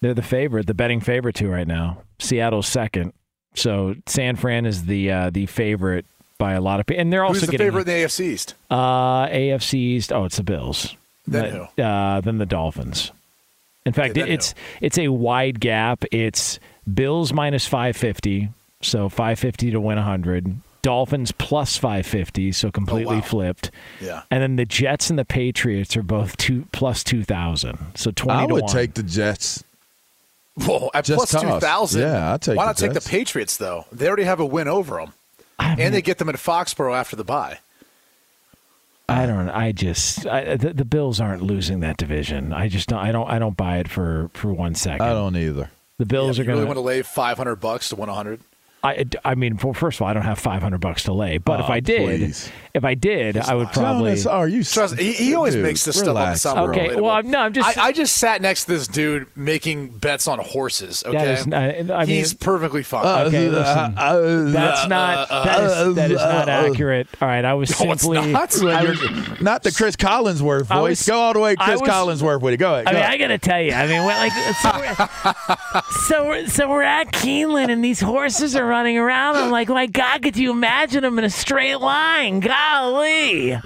[0.00, 2.02] They're the favorite, the betting favorite too right now.
[2.20, 3.12] Seattle's second,
[3.54, 6.04] so San Fran is the uh, the favorite
[6.36, 8.20] by a lot of people, and they're also Who's the getting favorite in the AFC
[8.26, 8.54] East?
[8.70, 10.12] uh, AFC East.
[10.12, 10.96] Oh, it's the Bills.
[11.26, 13.10] Then But, Uh, then the Dolphins.
[13.86, 16.04] In fact, Okay, then it's it's a wide gap.
[16.12, 16.58] It's
[16.92, 18.50] Bills minus five fifty,
[18.82, 20.56] so five fifty to win hundred.
[20.82, 23.24] Dolphins plus five fifty, so completely oh, wow.
[23.24, 23.70] flipped.
[24.00, 24.22] Yeah.
[24.30, 28.44] And then the Jets and the Patriots are both two plus two thousand, so twenty
[28.44, 28.72] I to would one.
[28.72, 29.64] take the Jets.
[30.66, 32.00] Whoa, at Just 2,000.
[32.00, 33.86] Yeah, I'd take Why the not take the Patriots, though?
[33.92, 35.12] They already have a win over them.
[35.58, 37.58] I mean, And they get them in Foxborough after the bye.
[39.08, 39.48] I don't.
[39.48, 42.52] I just I, the, the Bills aren't losing that division.
[42.52, 42.98] I just don't.
[42.98, 43.28] I don't.
[43.28, 45.06] I don't buy it for for one second.
[45.06, 45.70] I don't either.
[45.98, 48.40] The Bills you are going to really want to lay 500 bucks to win 100?
[48.84, 51.58] I, I mean, well, first of all, I don't have 500 bucks to lay, but
[51.58, 52.48] if Oh, I did, please.
[52.74, 54.10] if I did, I would probably.
[54.12, 54.62] Jonas, are you?
[54.62, 56.66] Trust he, he always Dude, makes this relax, stuff up.
[56.66, 56.74] bro.
[56.76, 57.76] Okay, well, I'm, no, I'm just.
[57.76, 61.02] I, I just sat next to this dude making bets on horses.
[61.04, 61.62] Okay, That is not-
[61.98, 63.04] I mean- he's perfectly fine.
[63.04, 63.78] Uh, Okay, uh, listen.
[63.78, 65.28] Uh, uh, that's not.
[65.28, 67.08] That is, that is not accurate.
[67.20, 68.62] All right, I was No, it's not.
[68.62, 71.00] I was- Not the Chris Collinsworth voice.
[71.00, 72.58] was- go all the way, I Chris was- Collinsworth with it.
[72.58, 72.86] Go ahead.
[72.86, 73.12] I mean, ahead.
[73.12, 73.72] I gotta tell you.
[73.72, 78.67] I mean, like, so we're, so we're, so we're at Keeneland, and these horses are
[78.68, 79.36] running around.
[79.36, 82.40] I'm like, my God, could you imagine them in a straight line?
[82.40, 83.58] Golly.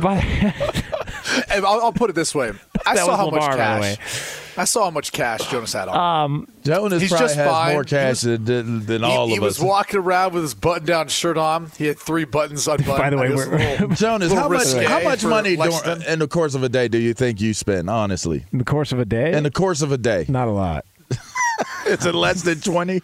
[0.00, 0.24] But
[1.50, 2.52] And I'll, I'll put it this way:
[2.86, 3.96] I saw how much Lamar, by the way.
[3.96, 4.36] cash.
[4.56, 6.24] I saw how much cash Jonas had on.
[6.24, 7.72] Um, Jonas he's probably just has fine.
[7.72, 9.56] more cash was- than, than, than he, all he of us.
[9.58, 11.70] He was walking around with his button-down shirt on.
[11.78, 12.98] He had three buttons unbuttoned.
[12.98, 16.02] By the way, It was a we're- little- Jonas, how much how much money during,
[16.02, 17.88] in the course of a day do you think you spend?
[17.88, 20.52] Honestly, in the course of a day, in the course of a day, not a
[20.52, 20.84] lot.
[21.86, 23.02] is it less than twenty?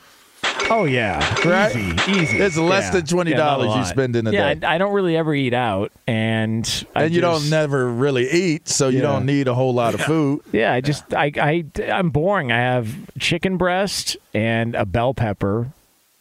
[0.69, 1.75] Oh yeah, Right?
[1.77, 2.39] easy, easy.
[2.39, 3.01] It's less Yeah.
[3.01, 4.67] than $20 Yeah, you spend in a yeah, day.
[4.67, 8.29] I, I don't really ever eat out, and I and you just- don't never really
[8.31, 10.41] eat, so you don't need a whole lot of food.
[10.53, 12.51] Yeah, I just I I I'm boring.
[12.53, 15.69] I have chicken breast and a bell pepper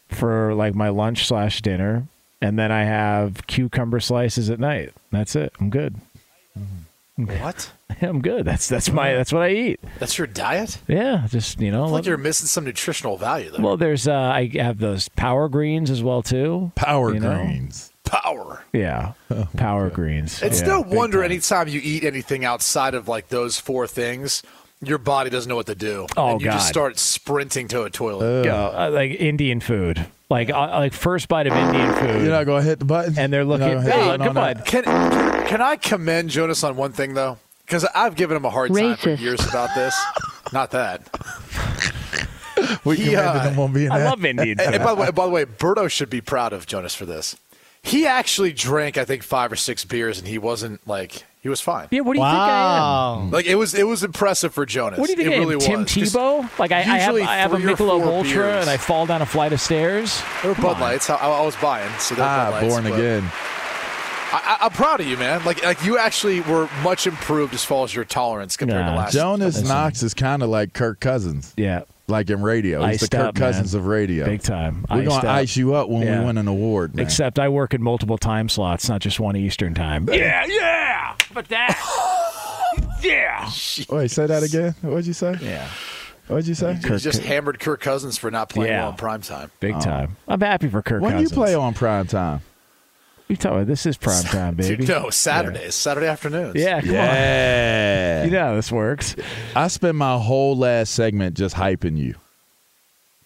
[0.09, 2.07] for like my lunch slash dinner,
[2.41, 4.93] and then I have cucumber slices at night.
[5.11, 5.53] That's it.
[5.59, 5.95] I'm good.
[6.57, 6.83] Mm-hmm.
[7.17, 7.71] What?
[8.01, 8.43] I'm good.
[8.45, 9.79] That's that's my that's what I eat.
[9.99, 10.79] That's your diet?
[10.87, 11.85] Yeah, just you know.
[11.85, 13.61] I like you're missing some nutritional value there.
[13.61, 16.71] well, there's uh, I have those power greens as well too.
[16.75, 17.35] Power you know?
[17.35, 17.93] greens.
[18.03, 18.63] Power.
[18.73, 19.13] Yeah,
[19.57, 20.41] power greens.
[20.41, 21.31] It's yeah, no wonder time.
[21.31, 24.43] anytime you eat anything outside of like those four things,
[24.81, 26.07] your body doesn't know what to do.
[26.17, 28.45] Oh, and you just start sprinting to a toilet.
[28.45, 30.05] Yeah, uh, like Indian food.
[30.29, 32.21] Like uh, like first bite of Indian food.
[32.23, 33.17] You're not going to hit the button?
[33.17, 33.69] and they're looking.
[33.69, 34.63] You're not gonna hit Oh, the button come on on.
[34.63, 34.83] Can,
[35.45, 37.37] can can I commend Jonas on one thing though?
[37.65, 39.95] Because I've given him a hard time for years about this.
[40.53, 41.01] Not that.
[42.83, 44.05] We He, commended uh, him on being I that.
[44.09, 46.65] love Indian And, and by the way, by the way, Berto should be proud of
[46.67, 47.35] Jonas for this.
[47.81, 51.61] He actually drank, I think, five or six beers, and he wasn't like he was
[51.61, 51.87] fine.
[51.91, 53.29] Yeah, what do you think I am?
[53.31, 54.99] Like it was, it was impressive for Jonas.
[54.99, 55.59] What do you think it I am?
[55.59, 55.93] Tim was.
[55.93, 56.59] 'Cause Tebow?
[56.59, 58.61] Like I, I have, I have a three or Michelob Ultra beers.
[58.61, 60.21] and I fall down a flight of stairs.
[60.41, 61.09] They were Bud Lights.
[61.09, 63.31] I, I was buying, so they're Bud Ah, Lights, born but again.
[64.31, 65.43] I, I, I'm proud of you, man.
[65.45, 68.91] Like, like you actually were much improved as far as your tolerance compared Nah.
[68.91, 69.13] to last.
[69.13, 69.67] Jonas Listen.
[69.69, 72.79] Knox is kind of like Kirk Cousins, Yeah, like in radio.
[72.85, 73.47] He's Iced the Kirk up, man.
[73.51, 74.25] Cousins of radio.
[74.25, 74.85] big time.
[74.89, 75.35] We're Iced going to up.
[75.35, 76.19] ice you up when Yeah.
[76.19, 77.05] we win an award, man.
[77.05, 80.07] Except I work in multiple time slots, not just one Eastern time.
[80.11, 81.15] Yeah, yeah.
[81.33, 81.77] But that.
[83.01, 83.49] yeah.
[83.89, 84.75] Wait, say that again.
[84.81, 85.37] What'd you say?
[85.41, 85.67] Yeah.
[86.27, 86.79] What'd you say?
[86.83, 88.81] You just hammered Kirk Cousins for not playing Yeah.
[88.81, 89.51] well in prime time.
[89.59, 89.79] Big oh.
[89.79, 90.17] time.
[90.27, 92.41] I'm happy for Kirk When do you play on prime time?
[93.27, 94.85] You talking about this is prime time, baby.
[94.85, 96.55] No, Saturdays, Saturday afternoons.
[96.55, 98.19] Yeah, come Yeah.
[98.21, 98.25] on.
[98.29, 99.15] You know how this works.
[99.55, 102.15] I spent my whole last segment just hyping you.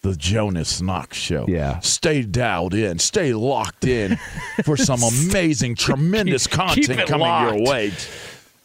[0.01, 1.45] The Jonas Knox Show.
[1.49, 1.79] Yeah.
[1.79, 2.99] Stay dialed in.
[2.99, 4.17] Stay locked in
[4.63, 7.57] for some amazing, tremendous keep content it coming locked.
[7.57, 7.91] your way.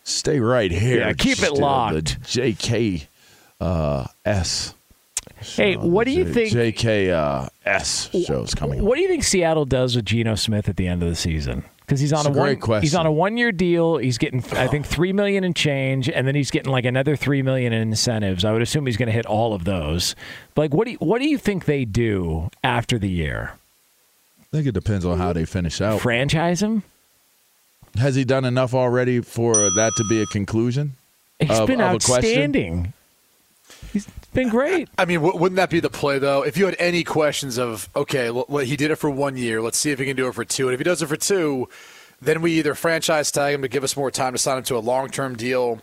[0.05, 0.99] Stay right here.
[1.01, 1.95] Yeah, keep it locked.
[1.95, 2.03] The
[2.53, 3.07] JK
[3.61, 4.75] uh, S.
[5.45, 6.53] Hey, what do you think?
[6.53, 8.81] JKS uh, S show's coming.
[8.81, 8.87] up.
[8.87, 11.65] What do you think Seattle does with Geno Smith at the end of the season?
[11.81, 13.99] Because he's on It's a a, one, he's on a one year deal.
[13.99, 17.43] He's getting I think three million in change, and then he's getting like another three
[17.43, 18.45] million in incentives.
[18.45, 20.17] I would assume he's going to hit all of those.
[20.55, 23.53] But like, what do you, what do you think they do after the year?
[24.41, 26.01] I think it depends on how they finish out.
[26.01, 26.85] Franchise him?
[27.97, 30.95] Has he done enough already for that to be a conclusion?
[31.39, 32.93] He's of- been of outstanding.
[33.93, 34.89] He's been great.
[34.99, 36.43] I mean, w- wouldn't that be the play though?
[36.45, 39.63] If you had any questions of, okay, well, well, he did it for one year.
[39.63, 40.69] Let's see if he can do it for two.
[40.69, 41.69] And if he does it for two,
[42.21, 44.77] then we either franchise tag him to give us more time to sign him to
[44.77, 45.81] a long term deal,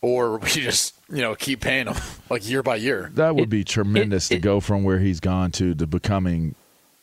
[0.00, 1.96] or we just you know keep paying him
[2.30, 3.10] like year by year.
[3.14, 6.54] That would be tremendous to go from where he's gone to to becoming,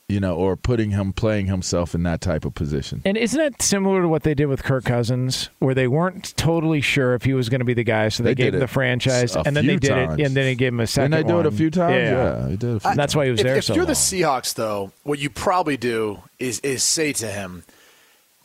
[0.10, 3.02] you know, or putting him playing himself in that type of position.
[3.06, 6.82] And isn't that similar to what they did with Kirk Cousins, where they weren't totally
[6.82, 8.67] sure if he was going to be the guy, so they, They gave him the
[8.67, 10.19] franchise, and then they did times.
[10.19, 11.12] it, and then they gave him a second.
[11.12, 11.93] Didn't they do it a few times?
[11.95, 13.84] Yeah, Yeah, they did a few That's why he was if, there if so you're
[13.84, 13.88] long.
[13.89, 17.63] the Seahawks, though, what you probably do is is say to him,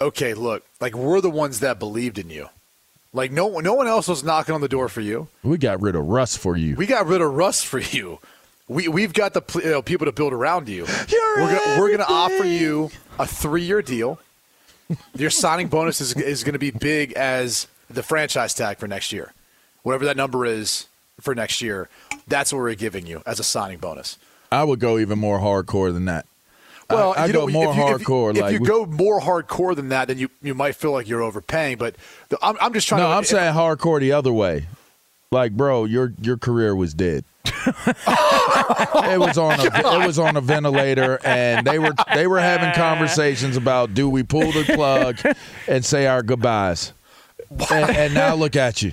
[0.00, 2.48] "Okay, look, like we're the ones that believed in you.
[3.12, 5.28] Like no no one else was knocking on the door for you.
[5.44, 6.74] We got rid of Russ for you.
[6.74, 8.18] We got rid of Russ for you.
[8.68, 10.86] We we've got the you know, people to build around you.
[11.36, 14.18] we're gonna, we're going to offer you a three year deal.
[15.16, 19.12] Your signing bonus is is going to be big as the franchise tag for next
[19.12, 19.32] year,
[19.82, 20.86] whatever that number is
[21.20, 21.88] for next year.
[22.26, 24.18] That's what we're giving you as a signing bonus.
[24.50, 26.26] I would go even more hardcore than that.
[26.90, 28.34] Well, I, I you go know, more if you, hardcore.
[28.34, 31.08] If, like you we- go more hardcore than that, then you, you might feel like
[31.08, 31.78] you're overpaying.
[31.78, 31.96] But
[32.28, 33.14] the, I'm, I'm just trying no, to.
[33.14, 34.66] I'm saying hardcore the other way.
[35.34, 37.24] Like, bro, your your career was dead.
[37.44, 42.72] it was on a it was on a ventilator, and they were they were having
[42.80, 45.18] conversations about do we pull the plug
[45.66, 46.92] and say our goodbyes.
[47.70, 48.92] And, and now look at you.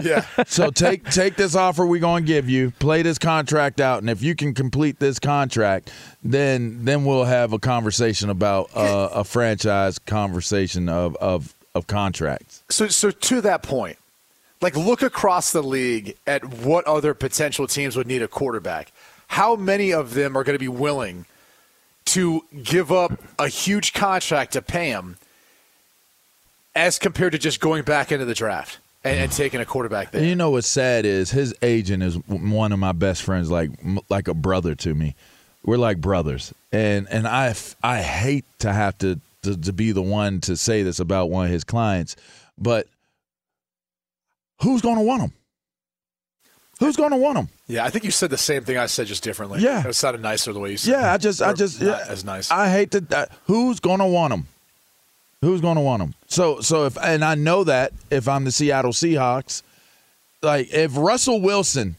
[0.00, 0.24] Yeah.
[0.46, 2.70] So take take this offer we're going to give you.
[2.78, 7.52] Play this contract out, and if you can complete this contract, then then we'll have
[7.52, 12.62] a conversation about uh, a franchise conversation of of of contracts.
[12.68, 13.98] So, so to that point,
[14.60, 18.92] like look across the league at what other potential teams would need a quarterback.
[19.28, 21.24] How many of them are going to be willing
[22.06, 25.16] to give up a huge contract to pay him,
[26.74, 30.24] as compared to just going back into the draft and, and taking a quarterback there?
[30.24, 33.70] You know what's sad is his agent is one of my best friends, like
[34.08, 35.14] like a brother to me.
[35.64, 40.02] We're like brothers, and and I I hate to have to, to to be the
[40.02, 42.16] one to say this about one of his clients,
[42.58, 42.88] but
[44.62, 45.32] who's going to want him?
[46.80, 47.48] Who's going to want him?
[47.66, 49.60] Yeah, I think you said the same thing I said, just differently.
[49.60, 49.86] Yeah.
[49.86, 50.92] it sounded nicer the way you said.
[50.92, 51.14] Yeah, it.
[51.14, 52.50] I just, I just, yeah, as nice.
[52.50, 53.04] I hate to.
[53.14, 54.46] Uh, who's going to want him?
[55.42, 56.14] Who's going to want him?
[56.26, 59.62] So, so if and I know that if I'm the Seattle Seahawks,
[60.42, 61.96] like if Russell Wilson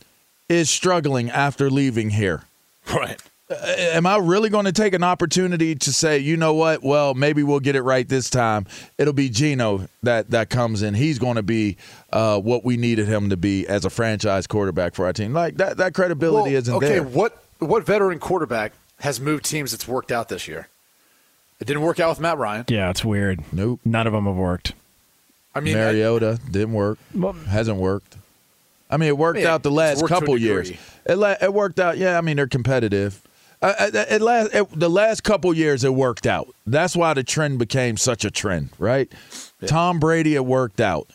[0.49, 2.43] is struggling after leaving here,
[2.93, 3.21] right?
[3.51, 6.83] Uh, am I really going to take an opportunity to say, you know what?
[6.83, 8.65] Well, maybe we'll get it right this time.
[8.97, 10.93] It'll be Geno that that comes in.
[10.93, 11.77] He's going to be
[12.13, 15.33] uh, what we needed him to be as a franchise quarterback for our team.
[15.33, 17.03] Like that, that credibility Well, isn't okay, there.
[17.03, 20.67] what what veteran quarterback has moved teams that's worked out this year?
[21.59, 22.65] It didn't work out with Matt Ryan.
[22.69, 23.41] Yeah, it's weird.
[23.53, 23.81] Nope.
[23.85, 24.73] None of them have worked.
[25.53, 26.97] I mean, Mariota didn't work.
[27.47, 28.15] Hasn't worked.
[28.89, 30.69] I mean, it worked Yeah, out the last worked to a couple years.
[30.69, 31.97] It it worked out.
[31.97, 33.21] Yeah, I mean they're competitive.
[33.61, 36.53] Uh, uh, it last, it, the last couple years it worked out.
[36.65, 39.11] That's why the trend became such a trend, right?
[39.67, 41.07] Tom Brady it worked out.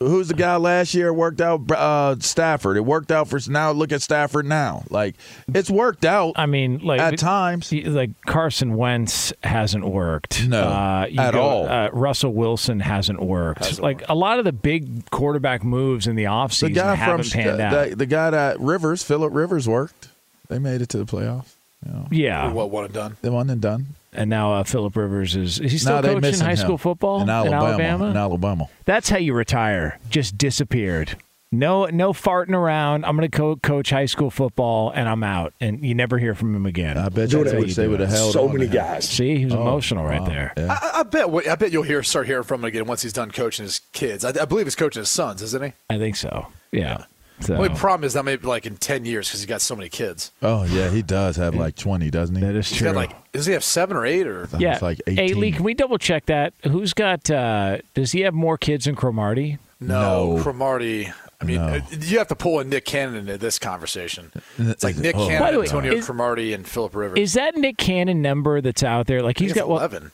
[0.00, 1.08] Who's the guy last year?
[1.08, 2.76] It worked out uh, Stafford.
[2.76, 3.70] It worked out for now.
[3.70, 4.82] Look at Stafford now.
[4.90, 5.14] Like
[5.54, 6.32] it's worked out.
[6.36, 10.46] I mean, like at times, like Carson Wentz hasn't worked.
[10.48, 11.68] No, uh, you at all.
[11.68, 13.80] Uh, Russell Wilson hasn't worked.
[13.80, 17.40] like a lot of the big quarterback moves in the the offseason guy haven't from
[17.40, 17.88] panned out.
[17.90, 20.08] the, the guy that Rivers, Philip Rivers worked.
[20.48, 21.54] They made it to the playoffs.
[21.86, 22.08] You know.
[22.10, 23.16] yeah, what one and done.
[23.22, 23.86] They one and done.
[24.12, 26.56] and now uh, Philip Rivers is is he still Now coaching high him.
[26.56, 28.10] school football in Alabama.
[28.10, 28.68] In Alabama.
[28.84, 29.98] That's how you retire.
[30.10, 31.16] Just disappeared.
[31.54, 33.04] No, no farting around.
[33.04, 35.52] I'm going to co- coach high school football, and I'm out.
[35.60, 36.96] And you never hear from him again.
[36.96, 38.08] I bet you That's they would- you they do would it.
[38.08, 38.72] have held So on to many him.
[38.72, 39.06] guys.
[39.06, 40.26] See, he was Oh, emotional right wow.
[40.28, 40.52] there.
[40.56, 40.78] Yeah.
[40.80, 41.28] I, I bet.
[41.48, 44.24] I bet you'll hear start hearing from him again once he's done coaching his kids.
[44.24, 45.72] I, I believe he's coaching his sons, isn't he?
[45.90, 46.46] I think so.
[46.70, 47.04] Yeah.
[47.40, 49.88] So Only problem is that maybe like in ten years because he's got so many
[49.88, 50.30] kids.
[50.42, 52.42] Oh yeah, he does have like twenty, doesn't he?
[52.42, 54.48] That is He's got like does he have seven or eight or?
[54.58, 54.78] yeah.
[54.80, 55.40] like hey, 18.
[55.40, 56.52] Lee, can we double check that?
[56.62, 57.28] Who's got?
[57.30, 59.58] uh Does he have more kids than Cromartie?
[59.80, 61.10] No, Cromartie.
[61.40, 64.30] I mean, uh, you have to pull in Nick Cannon into this conversation.
[64.58, 65.26] It's like Nick Oh.
[65.26, 67.18] Cannon, By the way, Antonio is- Cromartie, and Philip Rivers.
[67.18, 69.22] Is that Nick Cannon number that's out there?
[69.22, 69.78] Like he's got it's what?
[69.78, 70.12] 11.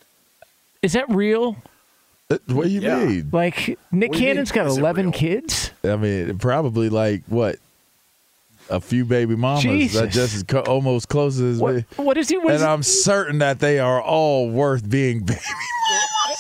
[0.81, 1.57] Is that real?
[2.29, 3.05] What do you Yeah.
[3.05, 3.29] mean?
[3.33, 5.13] Like Nick What do you got eleven real?
[5.13, 5.71] kids.
[5.83, 7.57] I mean, probably like what
[8.69, 11.85] a few baby mamas that just as co- almost close as What, me.
[11.97, 12.37] what is he?
[12.37, 15.41] What is And he- I'm certain that they are all worth being baby.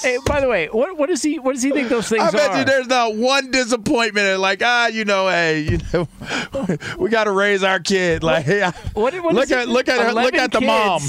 [0.03, 2.29] Hey, by the way, what what does he what does he think those things are?
[2.29, 2.59] I bet are?
[2.59, 4.27] you there's not one disappointment.
[4.27, 6.07] And like, ah, you know, hey, you know,
[6.99, 8.23] we got to raise our kid.
[8.23, 11.01] Like, hey, I- What, what look is at look at her, look at the mom.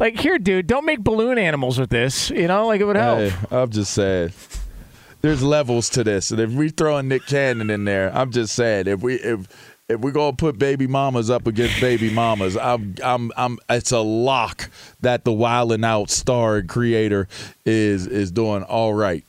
[0.00, 0.16] Kids.
[0.16, 2.30] Like here, dude, don't make balloon animals with this.
[2.30, 3.18] You know, like it would help.
[3.18, 4.32] Hey, I'm just saying.
[5.22, 8.86] There's levels to this, and if we throwing Nick Cannon in there, I'm just saying
[8.86, 9.46] if we if
[9.90, 13.98] if we're gonna put baby mamas up against baby mamas, I'm I'm I'm it's a
[13.98, 14.70] lock
[15.02, 17.28] that the Wildin' Out star and creator
[17.66, 19.24] is is doing all right.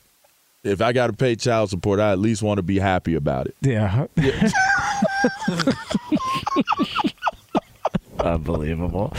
[0.64, 3.48] If I got to pay child support, I at least want to be happy about
[3.48, 3.56] it.
[3.62, 4.06] Yeah.
[8.20, 9.12] Unbelievable.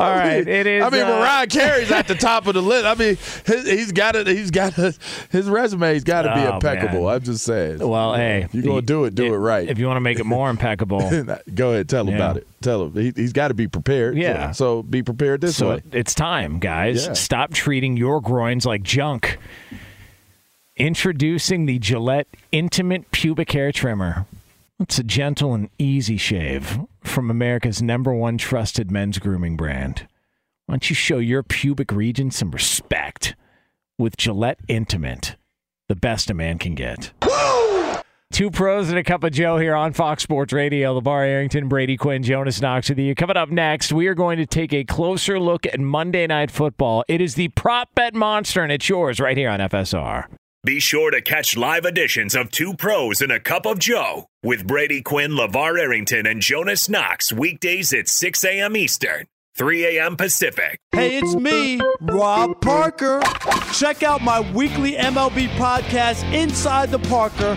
[0.00, 0.82] All right, it is.
[0.84, 2.86] I mean, uh, Mariah Carey's at the top of the list.
[2.86, 4.26] I mean, his, he's got it.
[4.26, 4.94] He's got a,
[5.30, 7.04] his resume's got to be Oh, impeccable.
[7.06, 7.14] man.
[7.16, 7.86] I'm just saying.
[7.86, 9.68] Well, hey, you're gonna do it, do it right.
[9.68, 11.00] If you want to make it more impeccable,
[11.54, 12.16] Go ahead, tell him Yeah.
[12.16, 12.46] about it.
[12.62, 14.16] Tell him he, he's got to be prepared.
[14.16, 14.52] Yeah.
[14.52, 15.82] So, so be prepared this so way.
[15.92, 17.06] it's time, guys.
[17.06, 17.12] Yeah.
[17.14, 19.38] Stop treating your groins like junk.
[20.76, 24.26] Introducing the Gillette Intimate Pubic Hair Trimmer.
[24.78, 30.06] It's a gentle and easy shave from America's number one trusted men's grooming brand.
[30.66, 33.34] Why don't you show your pubic region some respect
[33.98, 35.36] with Gillette Intimate,
[35.88, 37.12] the best a man can get?
[38.32, 40.98] Two pros and a cup of Joe here on Fox Sports Radio.
[40.98, 43.14] LeVar Arrington, Brady Quinn, Jonas Knox with you.
[43.16, 47.04] Coming up next, we are going to take a closer look at Monday Night Football.
[47.08, 50.26] It is the prop bet monster, and it's yours right here on FSR.
[50.62, 54.66] Be sure to catch live editions of Two Pros and a Cup of Joe with
[54.66, 58.76] Brady Quinn, LeVar Arrington, and Jonas Knox weekdays at 6 a.m.
[58.76, 59.24] Eastern,
[59.56, 60.16] 3 a.m.
[60.18, 60.78] Pacific.
[60.92, 63.22] Hey, it's me, Rob Parker.
[63.72, 67.56] Check out my weekly MLB podcast, Inside the Parker,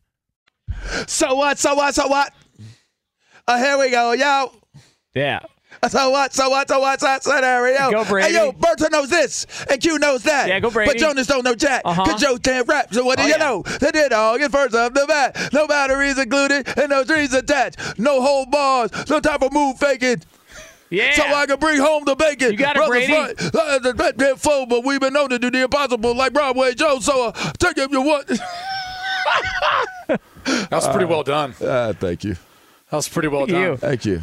[1.07, 1.57] So what?
[1.59, 1.95] So what?
[1.95, 2.33] So what?
[3.47, 4.51] Uh, here we go, yo.
[5.15, 5.39] Yeah.
[5.89, 6.31] So what?
[6.33, 6.67] So what?
[6.69, 6.99] So what?
[6.99, 7.89] So scenario.
[7.89, 8.27] Go, Brady.
[8.33, 10.47] Hey, yo, Berto knows this, and Q knows that.
[10.47, 10.91] Yeah, go, Brady.
[10.91, 11.81] But Jonas don't know Jack.
[11.85, 12.05] Uh-huh.
[12.05, 12.93] Cause Joe can't rap.
[12.93, 13.37] So what do Oh, you yeah.
[13.37, 13.63] know?
[13.79, 15.51] They did all get first off the bat.
[15.53, 17.97] No batteries included, and no trees attached.
[17.97, 18.91] No whole bars.
[19.09, 20.21] No time for move faking.
[20.91, 21.13] Yeah.
[21.13, 22.51] So I can bring home the bacon.
[22.51, 23.13] You got it, Brady.
[23.13, 26.73] Uh, the bet been full, but we've been known to do the impossible like Broadway
[26.75, 26.99] Joe.
[26.99, 28.29] So uh, take if you want.
[30.45, 31.53] That was pretty well done.
[31.61, 32.33] Uh, thank you.
[32.89, 33.61] That was pretty well done.
[33.61, 33.77] You.
[33.77, 34.21] Thank you.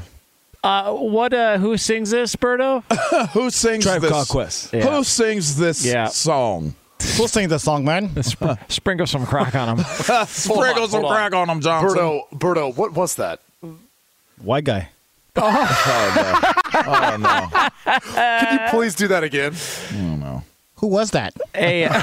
[0.62, 1.32] Uh, what?
[1.32, 2.82] Uh, who sings this, Berto?
[3.32, 4.10] Who sings Tribe this?
[4.10, 4.72] Called Quest.
[4.72, 4.90] Yeah.
[4.96, 6.08] Who sings this Yeah.
[6.08, 6.74] song?
[7.16, 8.10] We'll sing the song, man.
[8.26, 9.84] Sp- sprinkle some crack on him.
[10.26, 11.16] Sprinkle some hold on.
[11.16, 11.96] crack on them, Johnson.
[11.96, 13.40] Berto, Berto, what was that?
[14.42, 14.88] White guy.
[15.36, 18.00] Oh no!
[18.00, 19.52] Can you please do that again?
[19.94, 20.17] Oh no!
[20.78, 21.34] Who was that?
[21.54, 21.92] hey, uh,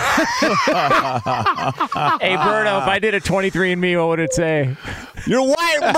[2.20, 4.76] hey, Berto, if I did a 23andMe, what would it say?
[5.26, 5.94] You're white, bro.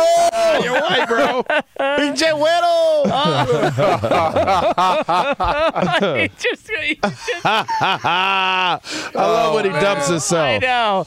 [0.64, 1.43] You're white, bro.
[1.80, 2.74] Pinche güero.
[6.18, 8.80] He just- he just- I
[9.16, 10.48] love when he dumps himself.
[10.48, 11.06] I know.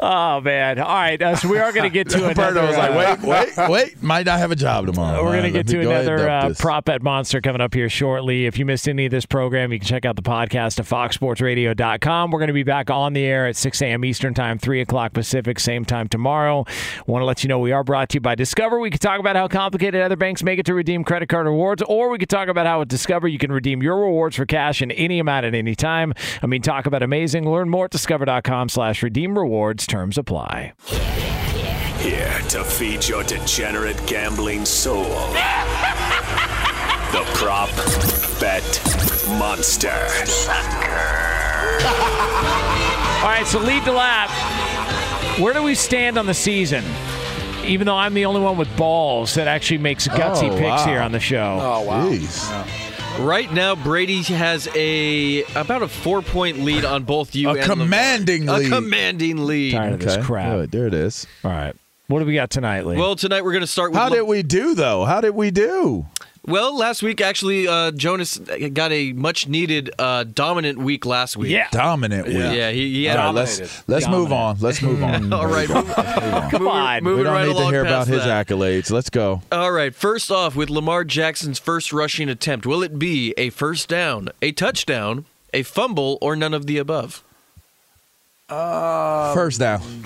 [0.00, 0.78] Oh man!
[0.78, 2.60] All right, uh, so we are going to get to another.
[2.60, 4.02] Berto was like, uh, wait, wait, wait.
[4.02, 5.22] Might not have a job tomorrow.
[5.24, 7.74] We're going to get to go ahead and another uh, prop bet monster coming up
[7.74, 8.46] here shortly.
[8.46, 12.30] If you missed any of this program, you can check out the podcast at foxsportsradio.com.
[12.30, 14.04] We're going to be back on the air at 6 a.m.
[14.04, 16.64] Eastern Time, 3 o'clock Pacific, same time tomorrow.
[17.06, 18.75] Want to let you know we are brought to you by Discover.
[18.80, 21.82] We could talk about how complicated other banks make it to redeem credit card rewards,
[21.86, 24.82] or we could talk about how at Discover you can redeem your rewards for cash
[24.82, 26.12] in any amount at any time.
[26.42, 27.48] I mean, talk about amazing.
[27.50, 29.86] Learn more at discover.com slash redeem rewards.
[29.86, 30.72] Terms apply.
[31.98, 35.04] Here to feed your degenerate gambling soul.
[37.12, 37.70] the prop
[38.40, 38.62] bet
[39.38, 39.88] monster.
[43.22, 44.30] All right, so lead the lap.
[45.40, 46.84] Where do we stand on the season?
[47.66, 50.86] Even though I'm the only one with balls that actually makes gutsy Oh, picks wow.
[50.86, 51.58] here on the show.
[51.60, 52.08] Oh wow.
[52.08, 53.24] Jeez.
[53.26, 57.48] Right now, Brady has a about a four point lead on both you.
[57.48, 57.86] A and Lamar.
[57.86, 58.66] commanding lead.
[58.66, 59.72] A commanding lead.
[59.72, 60.52] Tired of this crap.
[60.52, 60.70] Good.
[60.70, 61.26] There it is.
[61.44, 61.74] All right.
[62.08, 62.96] What do we got tonight, Lee?
[62.96, 63.98] Well, tonight we're going to start with.
[63.98, 65.04] How Le- did we do though?
[65.04, 66.06] How did we do?
[66.46, 68.38] Well, last week actually, uh, Jonas
[68.72, 71.50] got a much needed uh, dominant week last week.
[71.50, 71.68] yeah.
[71.70, 72.36] Dominant week.
[72.36, 74.58] Yeah, he, he had All right, a- let's let's move on.
[74.60, 75.32] Let's move on.
[75.32, 75.92] All right, move-
[76.50, 77.02] Come on.
[77.04, 78.46] moving we don't right need to hear past about his that.
[78.46, 78.90] accolades.
[78.90, 79.42] Let's go.
[79.52, 83.88] All right, first off, with Lamar Jackson's first rushing attempt, will it be a first
[83.88, 87.22] down, a touchdown, a fumble, or none of the above?
[88.48, 90.04] First down.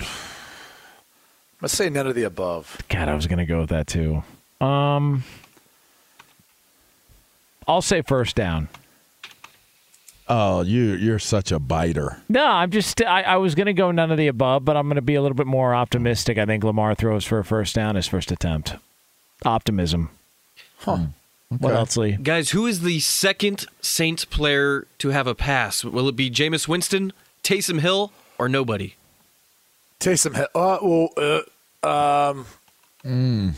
[1.61, 2.78] Let's say none of the above.
[2.88, 4.22] God, I was going to go with that too.
[4.62, 5.24] Um,
[7.71, 8.68] I'll say first down.
[10.29, 12.21] Oh, you you're such a biter.
[12.29, 13.01] No, I'm just.
[13.01, 15.14] I, I was going to go none of the above, but I'm going to be
[15.14, 16.37] a little bit more optimistic.
[16.37, 18.75] I think Lamar throws for a first down his first attempt.
[19.45, 20.11] Optimism.
[20.79, 20.99] Huh.
[21.61, 22.18] What else, Lee?
[22.21, 25.85] Guys, who is the second Saints player to have a pass?
[25.85, 27.12] Will it be Jameis Winston,
[27.45, 28.95] Taysom Hill, or nobody?
[30.01, 30.49] Taysom Hill.
[30.57, 31.45] Uh, well,
[31.85, 33.55] uh, um,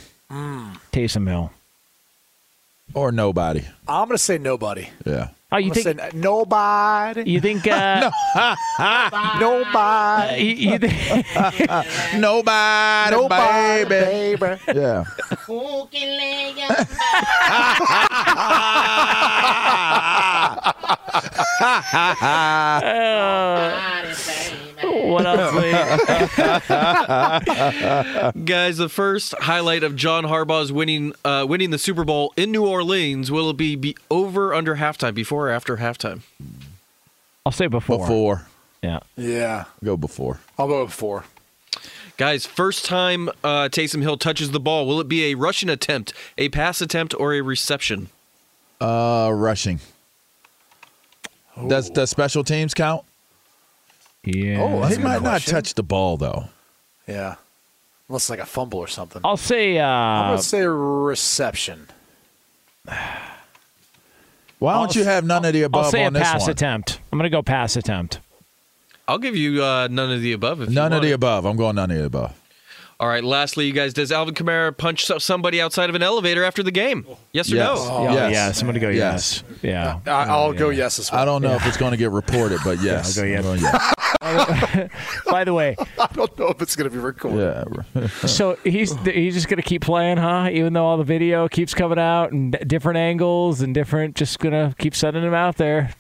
[0.93, 1.51] Taysom Hill.
[2.95, 3.63] Or nobody.
[3.89, 4.89] I'm gonna say nobody.
[5.05, 5.29] Yeah.
[5.51, 6.01] Oh, you I'm gonna think?
[6.01, 7.31] say n- nobody?
[7.31, 7.67] You think?
[7.67, 8.11] Uh,
[9.41, 10.43] Nobody.
[10.45, 11.27] you, you think?
[12.17, 14.37] Nobody, Nobody, baby.
[14.37, 14.81] baby.
[14.81, 15.05] Yeah.
[24.93, 25.73] What else, Lee?
[28.45, 32.67] Guys, the first highlight of John Harbaugh's winning uh, winning the Super Bowl in New
[32.67, 36.21] Orleans will it be, be over under halftime, before or after halftime?
[37.47, 37.99] I'll say before.
[37.99, 38.47] Before.
[38.83, 39.01] Yeah.
[39.17, 40.41] Yeah, Go before.
[40.59, 41.25] I'll go with four.
[42.17, 46.13] Guys, first time uh, Taysom Hill touches the ball, will it be a rushing attempt,
[46.37, 48.09] a pass attempt, or a reception?
[48.81, 49.81] Uh, rushing.
[51.69, 53.05] Does does special teams count?
[54.25, 54.61] Yeah.
[54.63, 56.45] Oh, he a good might not touch the ball though.
[57.09, 57.35] Yeah,
[58.09, 59.21] unless it's like a fumble or something.
[59.25, 59.79] I'll say.
[59.79, 61.89] Uh, I'm gonna say reception.
[64.59, 66.51] Why don't you have none of the above I'll say a on this pass one?
[66.51, 67.01] attempt.
[67.11, 68.21] I'm going to go pass attempt.
[69.09, 70.61] I'll give you uh, none of the above.
[70.63, 71.15] If you None of the it.
[71.15, 71.45] above.
[71.45, 72.41] I'm going none of the above.
[73.03, 73.25] All right.
[73.25, 77.05] Lastly, you guys, does Alvin Kamara punch somebody outside of an elevator after the game?
[77.33, 77.67] Yes or Yes.
[77.67, 77.91] no?
[77.91, 78.33] Oh, Yes.
[78.33, 78.61] yes.
[78.61, 79.43] I'm going to go yes.
[79.61, 79.99] Yeah.
[80.07, 81.21] I, I'll oh, go yes as well.
[81.21, 83.19] I don't know if it's going to get reported, but yes.
[83.19, 83.39] I'll go yes.
[83.39, 83.93] I'm going yes.
[85.27, 87.85] By the way, I don't know if it's gonna be recorded.
[87.95, 88.07] yeah.
[88.27, 90.49] so he's he's just going to keep playing, huh?
[90.53, 94.53] Even though all the video keeps coming out and different angles and different, just going
[94.53, 95.93] to keep sending him out there.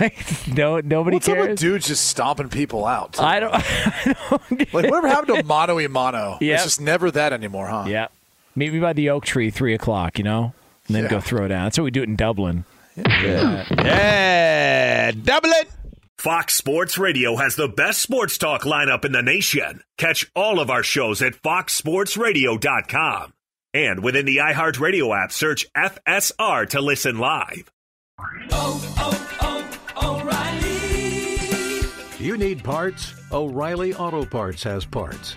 [0.00, 1.60] like, no, nobody What's up with cares.
[1.60, 3.20] dudes just stomping people out?
[3.20, 3.54] I don't.
[3.54, 6.37] I don't like whatever happened to mono mono?
[6.40, 6.54] Yep.
[6.54, 7.84] It's just never that anymore, huh?
[7.88, 8.08] Yeah.
[8.56, 10.18] Meet me by the oak tree, three o'clock.
[10.18, 10.52] You know,
[10.86, 11.10] and then Yeah.
[11.10, 11.64] go throw it down.
[11.66, 12.64] That's how we do it in Dublin.
[12.96, 13.64] Yeah.
[13.84, 15.10] yeah.
[15.12, 15.68] Double it.
[16.16, 19.82] Fox Sports Radio has the best sports talk lineup in the nation.
[19.98, 23.32] Catch all of our shows at foxsportsradio.com.
[23.74, 27.70] And within the iHeartRadio app, search FSR to listen live.
[28.50, 31.88] Oh, oh, oh, O'Reilly.
[32.24, 33.14] You need parts?
[33.30, 35.36] O'Reilly Auto Parts has parts.